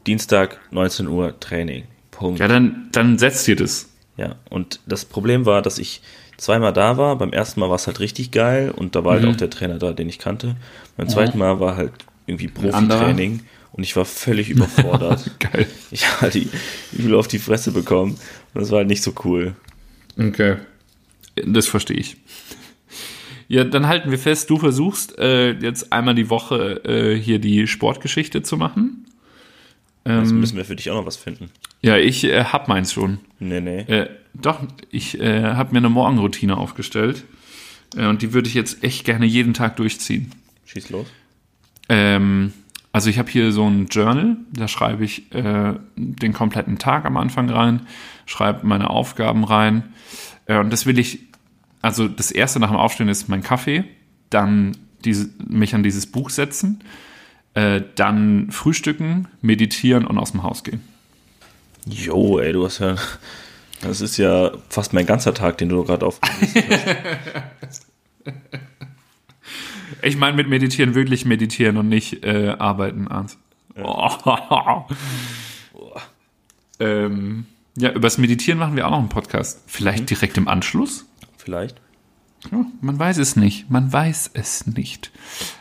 Dienstag 0.07 0.61
19 0.71 1.09
Uhr 1.09 1.39
Training. 1.41 1.85
Punkt. 2.11 2.39
Ja, 2.41 2.47
dann, 2.49 2.89
dann 2.93 3.19
setzt 3.19 3.47
dir 3.47 3.57
das. 3.57 3.91
Ja, 4.17 4.37
und 4.51 4.81
das 4.87 5.05
Problem 5.05 5.45
war, 5.47 5.61
dass 5.63 5.79
ich 5.79 6.01
zweimal 6.37 6.73
da 6.73 6.97
war. 6.97 7.17
Beim 7.17 7.33
ersten 7.33 7.61
Mal 7.61 7.69
war 7.69 7.77
es 7.77 7.87
halt 7.87 8.01
richtig 8.01 8.31
geil 8.31 8.71
und 8.71 8.95
da 8.95 9.05
war 9.05 9.15
halt 9.15 9.25
auch 9.27 9.37
der 9.37 9.51
Trainer 9.51 9.79
da, 9.79 9.93
den 9.93 10.09
ich 10.09 10.19
kannte. 10.19 10.57
Beim 10.97 11.09
zweiten 11.09 11.39
Mal 11.39 11.61
war 11.61 11.77
halt 11.77 11.93
irgendwie 12.27 12.49
Profi-Training 12.49 13.41
und 13.73 13.83
ich 13.83 13.97
war 13.97 14.05
völlig 14.05 14.51
überfordert. 14.51 15.31
Geil. 15.41 15.67
ich 15.91 16.07
habe 16.09 16.23
halt 16.23 16.35
die 16.35 16.49
übel 16.93 17.15
auf 17.17 17.29
die 17.29 17.39
Fresse 17.41 17.73
bekommen 17.73 18.13
und 18.55 18.61
das 18.61 18.71
war 18.71 18.79
halt 18.79 18.89
nicht 18.89 19.03
so 19.03 19.13
cool. 19.25 19.55
Okay. 20.19 20.57
Das 21.45 21.67
verstehe 21.67 21.97
ich. 21.97 22.17
Ja, 23.49 23.65
dann 23.65 23.89
halten 23.89 24.11
wir 24.11 24.19
fest, 24.19 24.49
du 24.49 24.59
versuchst 24.59 25.19
äh, 25.19 25.53
jetzt 25.53 25.93
einmal 25.93 26.15
die 26.15 26.31
Woche 26.31 26.83
äh, 26.85 27.17
hier 27.21 27.39
die 27.41 27.67
Sportgeschichte 27.67 28.43
zu 28.43 28.57
machen. 28.57 29.07
Jetzt 30.07 30.31
Ähm, 30.31 30.41
müssen 30.41 30.57
wir 30.57 30.65
für 30.65 30.77
dich 30.77 30.91
auch 30.91 30.97
noch 30.97 31.07
was 31.07 31.17
finden. 31.17 31.51
Ja, 31.85 31.99
ich 31.99 32.25
äh, 32.25 32.45
hab 32.45 32.67
meins 32.67 32.95
schon. 32.95 33.19
Nee, 33.39 33.61
nee. 33.61 33.81
Äh, 33.81 34.09
doch, 34.33 34.61
ich 34.91 35.21
äh, 35.21 35.43
habe 35.43 35.73
mir 35.73 35.79
eine 35.79 35.91
Morgenroutine 35.91 36.57
aufgestellt 36.57 37.25
äh, 37.95 38.07
und 38.07 38.23
die 38.23 38.33
würde 38.33 38.49
ich 38.49 38.55
jetzt 38.55 38.83
echt 38.83 39.05
gerne 39.05 39.27
jeden 39.27 39.53
Tag 39.53 39.77
durchziehen. 39.77 40.33
Schieß 40.65 40.89
los. 40.89 41.07
Ähm, 41.91 42.55
also 42.91 43.11
ich 43.11 43.19
habe 43.19 43.31
hier 43.31 43.53
so 43.53 43.69
ein 43.69 43.89
Journal, 43.89 44.39
da 44.51 44.67
schreibe 44.67 45.05
ich 45.05 45.31
äh, 45.35 45.75
den 45.97 46.33
kompletten 46.33 46.79
Tag 46.79 47.05
am 47.05 47.19
Anfang 47.19 47.51
rein, 47.51 47.83
schreibe 48.25 48.67
meine 48.67 48.89
Aufgaben 48.89 49.45
rein 49.45 49.83
äh, 50.47 50.57
und 50.57 50.71
das 50.73 50.87
will 50.87 50.99
ich, 50.99 51.19
also 51.83 52.09
das 52.09 52.31
erste 52.31 52.61
nach 52.61 52.69
dem 52.69 52.79
Aufstehen 52.79 53.11
ist 53.11 53.29
mein 53.29 53.43
Kaffee, 53.43 53.85
dann 54.31 54.75
diese, 55.05 55.29
mich 55.47 55.75
an 55.75 55.83
dieses 55.83 56.07
Buch 56.07 56.31
setzen, 56.31 56.83
äh, 57.53 57.83
dann 57.95 58.51
frühstücken, 58.53 59.29
meditieren 59.43 60.07
und 60.07 60.17
aus 60.17 60.33
dem 60.33 60.43
Haus 60.43 60.65
gehen. 60.65 60.81
Jo, 61.87 62.39
ey, 62.39 62.53
du 62.53 62.65
hast 62.65 62.79
ja. 62.79 62.97
Das 63.83 64.01
ist 64.01 64.17
ja 64.17 64.53
fast 64.71 64.93
mein 64.93 65.05
ganzer 65.05 65.35
Tag, 65.35 65.59
den 65.59 65.69
du 65.69 65.85
gerade 65.85 66.07
auf. 66.07 66.21
Ich 70.03 70.17
meine 70.17 70.37
mit 70.37 70.49
meditieren 70.49 70.95
wirklich 70.95 71.25
meditieren 71.25 71.77
und 71.77 71.89
nicht 71.89 72.25
äh, 72.25 72.55
arbeiten, 72.59 73.09
Arndt. 73.09 73.37
Oh. 73.77 74.11
ähm, 76.79 77.47
ja, 77.77 77.91
übers 77.93 78.19
Meditieren 78.19 78.59
machen 78.59 78.77
wir 78.77 78.87
auch 78.87 78.91
noch 78.91 78.99
einen 78.99 79.09
Podcast. 79.09 79.63
Vielleicht 79.67 80.11
direkt 80.11 80.37
im 80.37 80.47
Anschluss? 80.47 81.07
Vielleicht. 81.39 81.81
Ja, 82.53 82.67
man 82.81 82.99
weiß 82.99 83.19
es 83.19 83.37
nicht. 83.37 83.71
Man 83.71 83.93
weiß 83.93 84.33
es 84.35 84.67
nicht. 84.67 85.11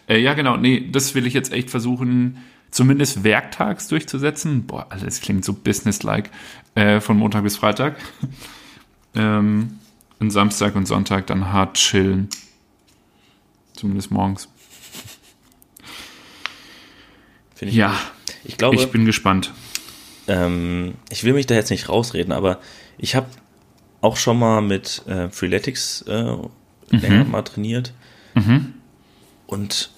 Äh, 0.08 0.20
ja, 0.20 0.34
genau. 0.34 0.58
Nee, 0.58 0.90
das 0.92 1.16
will 1.16 1.26
ich 1.26 1.34
jetzt 1.34 1.54
echt 1.54 1.70
versuchen, 1.70 2.38
zumindest 2.74 3.24
werktags 3.24 3.88
durchzusetzen. 3.88 4.66
Boah, 4.66 4.88
alles 4.90 5.22
klingt 5.22 5.46
so 5.46 5.54
businesslike. 5.54 6.30
Äh, 6.76 7.00
von 7.00 7.18
Montag 7.18 7.44
bis 7.44 7.56
Freitag. 7.56 7.98
ähm, 9.16 9.80
und 10.20 10.32
Samstag 10.32 10.76
und 10.76 10.88
Sonntag 10.88 11.28
dann 11.28 11.52
hart 11.52 11.76
chillen. 11.78 12.30
Zumindest 13.76 14.12
morgens. 14.12 14.48
Finde 17.56 17.72
ich. 17.72 17.78
Ja, 17.78 17.96
Ich 18.44 18.58
glaube, 18.58 18.76
ich 18.76 18.90
bin 18.92 19.06
gespannt. 19.06 19.54
Ähm, 20.28 20.96
ich 21.10 21.24
will 21.24 21.34
mich 21.34 21.46
da 21.46 21.56
jetzt 21.56 21.70
nicht 21.70 21.90
rausreden, 21.90 22.34
aber 22.34 22.60
ich 22.98 23.16
habe 23.16 23.28
auch 24.02 24.18
schon 24.18 24.40
mal 24.40 24.62
mit 24.62 25.06
äh, 25.08 25.30
Freeletics 25.30 26.02
äh, 26.04 26.38
länger 26.90 27.26
mal 27.26 27.42
trainiert. 27.44 27.94
Und 29.46 29.92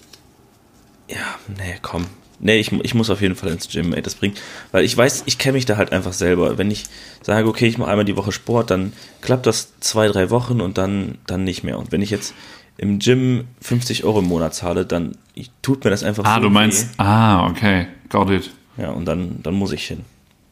ja, 1.08 1.38
nee, 1.56 1.78
komm. 1.80 2.06
Nee, 2.38 2.58
ich, 2.58 2.70
ich 2.72 2.94
muss 2.94 3.08
auf 3.10 3.20
jeden 3.22 3.34
Fall 3.34 3.50
ins 3.50 3.68
Gym, 3.68 3.92
ey, 3.94 4.02
das 4.02 4.14
bringt, 4.14 4.40
weil 4.72 4.84
ich 4.84 4.94
weiß, 4.96 5.22
ich 5.26 5.38
kenne 5.38 5.54
mich 5.54 5.64
da 5.64 5.76
halt 5.78 5.92
einfach 5.92 6.12
selber. 6.12 6.58
Wenn 6.58 6.70
ich 6.70 6.84
sage, 7.22 7.48
okay, 7.48 7.66
ich 7.66 7.78
mache 7.78 7.90
einmal 7.90 8.04
die 8.04 8.16
Woche 8.16 8.30
Sport, 8.32 8.70
dann 8.70 8.92
klappt 9.22 9.46
das 9.46 9.72
zwei, 9.80 10.06
drei 10.08 10.28
Wochen 10.30 10.60
und 10.60 10.76
dann, 10.76 11.16
dann 11.26 11.44
nicht 11.44 11.64
mehr. 11.64 11.78
Und 11.78 11.92
wenn 11.92 12.02
ich 12.02 12.10
jetzt 12.10 12.34
im 12.76 12.98
Gym 12.98 13.44
50 13.62 14.04
Euro 14.04 14.18
im 14.18 14.26
Monat 14.26 14.54
zahle, 14.54 14.84
dann 14.84 15.16
ich, 15.34 15.50
tut 15.62 15.82
mir 15.84 15.90
das 15.90 16.02
einfach 16.02 16.24
Ah, 16.24 16.34
so 16.36 16.42
du 16.42 16.50
meinst, 16.50 16.88
ah, 16.98 17.46
okay, 17.48 17.86
got 18.10 18.28
it. 18.30 18.50
weh. 18.76 18.82
Ja, 18.82 18.90
und 18.90 19.06
dann, 19.06 19.42
dann 19.42 19.54
muss 19.54 19.72
ich 19.72 19.86
hin, 19.86 20.04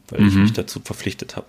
weil 0.09 0.27
ich 0.27 0.33
mich 0.33 0.53
dazu 0.53 0.79
verpflichtet 0.83 1.35
habe. 1.35 1.47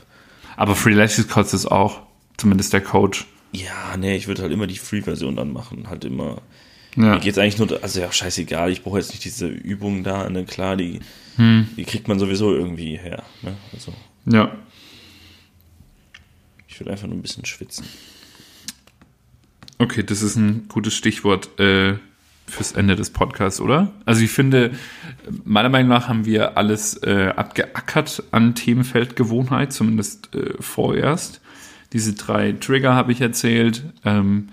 Aber 0.59 0.75
Freeletics 0.75 1.29
kostet 1.29 1.61
es 1.61 1.66
auch, 1.66 2.01
zumindest 2.37 2.75
der 2.75 2.83
Coach. 2.83 3.27
Ja, 3.53 3.96
nee, 3.96 4.16
ich 4.16 4.27
würde 4.29 4.42
halt 4.42 4.53
immer 4.53 4.66
die 4.66 4.77
Free-Version 4.77 5.37
dann 5.37 5.53
machen. 5.53 5.88
Halt 5.88 6.05
immer. 6.05 6.42
Ja. 6.97 7.15
Mir 7.15 7.21
geht's 7.21 7.39
eigentlich 7.39 7.59
nur, 7.59 7.83
also 7.83 8.01
ja, 8.01 8.11
scheißegal, 8.11 8.71
ich 8.71 8.83
brauche 8.83 8.99
jetzt 8.99 9.11
nicht 9.11 9.25
diese 9.25 9.47
Übungen 9.47 10.03
da, 10.03 10.29
ne, 10.31 10.45
klar, 10.45 10.77
die, 10.77 11.01
Hm. 11.37 11.69
die 11.77 11.85
kriegt 11.85 12.09
man 12.09 12.19
sowieso 12.19 12.55
irgendwie 12.55 12.97
her. 12.97 13.23
Ne? 13.43 13.55
Also, 13.73 13.93
ja. 14.25 14.51
ich 16.67 16.81
würde 16.81 16.91
einfach 16.91 17.07
nur 17.07 17.17
ein 17.17 17.23
bisschen 17.23 17.45
schwitzen. 17.45 17.85
Okay, 19.79 20.03
das 20.03 20.23
ist 20.23 20.37
ein 20.37 20.69
gutes 20.69 20.95
Stichwort 20.95 21.61
äh, 21.61 21.97
fürs 22.47 22.73
Ende 22.73 22.97
des 22.97 23.11
Podcasts, 23.11 23.61
oder? 23.61 23.93
Also 24.07 24.23
ich 24.23 24.31
finde, 24.31 24.71
meiner 25.45 25.69
Meinung 25.69 25.91
nach 25.91 26.09
haben 26.09 26.25
wir 26.25 26.57
alles 26.57 26.97
äh, 27.03 27.33
abgeackert 27.37 28.23
an 28.31 28.55
Themenfeld 28.55 29.17
Gewohnheit, 29.17 29.73
zumindest 29.75 30.35
äh, 30.35 30.55
vorerst. 30.61 31.43
Diese 31.93 32.15
drei 32.15 32.53
Trigger 32.53 32.95
habe 32.95 33.13
ich 33.13 33.21
erzählt. 33.21 33.85
Ähm, 34.05 34.49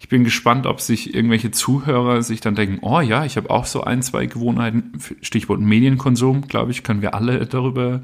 ich 0.00 0.08
bin 0.08 0.24
gespannt, 0.24 0.66
ob 0.66 0.80
sich 0.80 1.14
irgendwelche 1.14 1.50
Zuhörer 1.50 2.22
sich 2.22 2.40
dann 2.40 2.54
denken, 2.54 2.78
oh 2.80 3.00
ja, 3.00 3.26
ich 3.26 3.36
habe 3.36 3.50
auch 3.50 3.66
so 3.66 3.82
ein, 3.82 4.02
zwei 4.02 4.24
Gewohnheiten. 4.24 4.94
Stichwort 5.20 5.60
Medienkonsum, 5.60 6.48
glaube 6.48 6.70
ich, 6.70 6.82
können 6.82 7.02
wir 7.02 7.14
alle 7.14 7.44
darüber 7.46 8.00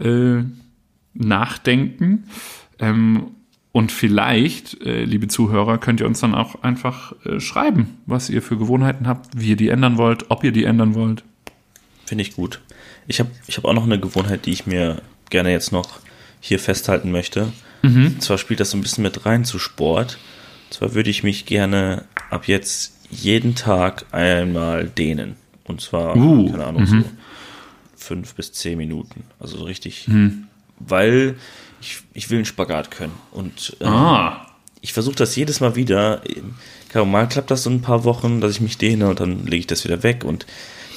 äh, 0.00 0.44
nachdenken. 1.12 2.24
Ähm, 2.78 3.32
und 3.72 3.90
vielleicht, 3.90 4.80
äh, 4.82 5.04
liebe 5.04 5.26
Zuhörer, 5.26 5.78
könnt 5.78 5.98
ihr 5.98 6.06
uns 6.06 6.20
dann 6.20 6.36
auch 6.36 6.62
einfach 6.62 7.14
äh, 7.26 7.40
schreiben, 7.40 7.98
was 8.06 8.30
ihr 8.30 8.40
für 8.40 8.56
Gewohnheiten 8.56 9.08
habt, 9.08 9.30
wie 9.36 9.50
ihr 9.50 9.56
die 9.56 9.70
ändern 9.70 9.98
wollt, 9.98 10.30
ob 10.30 10.44
ihr 10.44 10.52
die 10.52 10.64
ändern 10.64 10.94
wollt. 10.94 11.24
Finde 12.06 12.22
ich 12.22 12.36
gut. 12.36 12.60
Ich 13.08 13.18
habe 13.18 13.30
ich 13.48 13.56
hab 13.56 13.64
auch 13.64 13.74
noch 13.74 13.84
eine 13.84 13.98
Gewohnheit, 13.98 14.46
die 14.46 14.52
ich 14.52 14.66
mir 14.66 15.02
gerne 15.30 15.50
jetzt 15.50 15.72
noch 15.72 15.98
hier 16.38 16.60
festhalten 16.60 17.10
möchte. 17.10 17.52
Und 18.06 18.22
zwar 18.22 18.38
spielt 18.38 18.60
das 18.60 18.70
so 18.70 18.78
ein 18.78 18.82
bisschen 18.82 19.02
mit 19.02 19.26
rein 19.26 19.44
zu 19.44 19.58
Sport. 19.58 20.18
Zwar 20.74 20.94
würde 20.94 21.08
ich 21.08 21.22
mich 21.22 21.46
gerne 21.46 22.04
ab 22.30 22.48
jetzt 22.48 22.94
jeden 23.08 23.54
Tag 23.54 24.06
einmal 24.12 24.88
dehnen. 24.88 25.36
Und 25.62 25.80
zwar, 25.80 26.16
Uh, 26.16 26.50
keine 26.50 26.64
Ahnung, 26.64 26.84
so 26.84 26.96
fünf 27.96 28.34
bis 28.34 28.52
zehn 28.52 28.76
Minuten. 28.76 29.22
Also 29.38 29.58
so 29.58 29.64
richtig. 29.64 30.08
Weil 30.80 31.36
ich, 31.80 31.98
ich 32.12 32.28
will 32.28 32.38
einen 32.38 32.44
Spagat 32.44 32.90
können. 32.90 33.12
Und 33.30 33.76
ähm, 33.80 33.86
Ah, 33.86 34.46
ich 34.80 34.92
versuche 34.92 35.14
das 35.14 35.36
jedes 35.36 35.60
Mal 35.60 35.76
wieder. 35.76 36.22
Ahnung, 36.88 37.04
mal 37.04 37.28
klappt 37.28 37.52
das 37.52 37.62
so 37.62 37.70
ein 37.70 37.80
paar 37.80 38.02
Wochen, 38.02 38.40
dass 38.40 38.50
ich 38.50 38.60
mich 38.60 38.76
dehne 38.76 39.08
und 39.08 39.20
dann 39.20 39.46
lege 39.46 39.60
ich 39.60 39.66
das 39.68 39.84
wieder 39.84 40.02
weg. 40.02 40.24
Und 40.24 40.44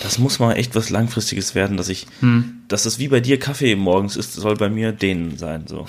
das 0.02 0.18
muss 0.18 0.40
mal 0.40 0.54
echt 0.54 0.74
was 0.74 0.90
Langfristiges 0.90 1.54
werden, 1.54 1.78
dass 1.78 1.88
ich, 1.90 2.08
dass 2.68 2.88
es 2.88 2.98
wie 2.98 3.10
bei 3.10 3.20
dir 3.20 3.38
Kaffee 3.38 3.76
morgens 3.76 4.16
ist, 4.16 4.34
soll 4.34 4.56
bei 4.56 4.70
mir 4.70 4.92
dehnen 4.92 5.38
sein. 5.38 5.66
So. 5.68 5.86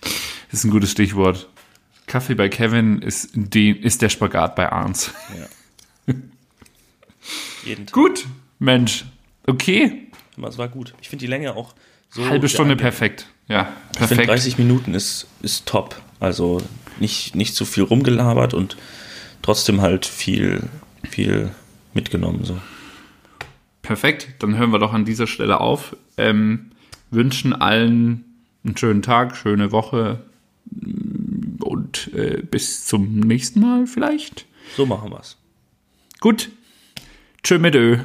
das 0.00 0.12
ist 0.60 0.64
ein 0.64 0.70
gutes 0.70 0.92
Stichwort. 0.92 1.48
Kaffee 2.06 2.34
bei 2.34 2.48
Kevin 2.48 3.02
ist, 3.02 3.30
die, 3.34 3.70
ist 3.70 4.02
der 4.02 4.08
Spagat 4.08 4.54
bei 4.54 4.70
Arns. 4.70 5.12
Ja. 5.38 6.14
Jeden 7.64 7.86
Tag. 7.86 7.94
Gut, 7.94 8.26
Mensch, 8.58 9.04
okay. 9.46 10.08
Aber 10.36 10.48
es 10.48 10.58
war 10.58 10.68
gut. 10.68 10.94
Ich 11.00 11.08
finde 11.08 11.24
die 11.24 11.30
Länge 11.30 11.54
auch 11.54 11.74
so. 12.10 12.28
Halbe 12.28 12.48
Stunde 12.48 12.74
sehr 12.74 12.82
perfekt. 12.82 13.26
Ja, 13.48 13.72
Ich 13.92 13.98
finde 13.98 14.08
perfekt. 14.08 14.28
30 14.30 14.58
Minuten 14.58 14.94
ist, 14.94 15.26
ist 15.42 15.66
top. 15.66 16.00
Also 16.20 16.62
nicht, 17.00 17.34
nicht 17.34 17.54
zu 17.54 17.64
viel 17.64 17.82
rumgelabert 17.82 18.54
und 18.54 18.76
trotzdem 19.42 19.80
halt 19.80 20.06
viel, 20.06 20.62
viel 21.08 21.50
mitgenommen. 21.94 22.44
So. 22.44 22.58
Perfekt. 23.82 24.28
Dann 24.38 24.56
hören 24.56 24.70
wir 24.70 24.78
doch 24.78 24.92
an 24.92 25.04
dieser 25.04 25.26
Stelle 25.26 25.60
auf. 25.60 25.96
Ähm, 26.16 26.70
wünschen 27.10 27.52
allen 27.52 28.24
einen 28.64 28.76
schönen 28.76 29.02
Tag, 29.02 29.36
schöne 29.36 29.72
Woche 29.72 30.20
und 31.76 32.10
äh, 32.14 32.42
bis 32.42 32.86
zum 32.86 33.20
nächsten 33.20 33.60
Mal 33.60 33.86
vielleicht. 33.86 34.46
So 34.76 34.86
machen 34.86 35.10
wir's. 35.10 35.36
Gut. 36.20 36.50
Tschö 37.42 37.58
mit 37.58 37.74
Ö. 37.74 37.98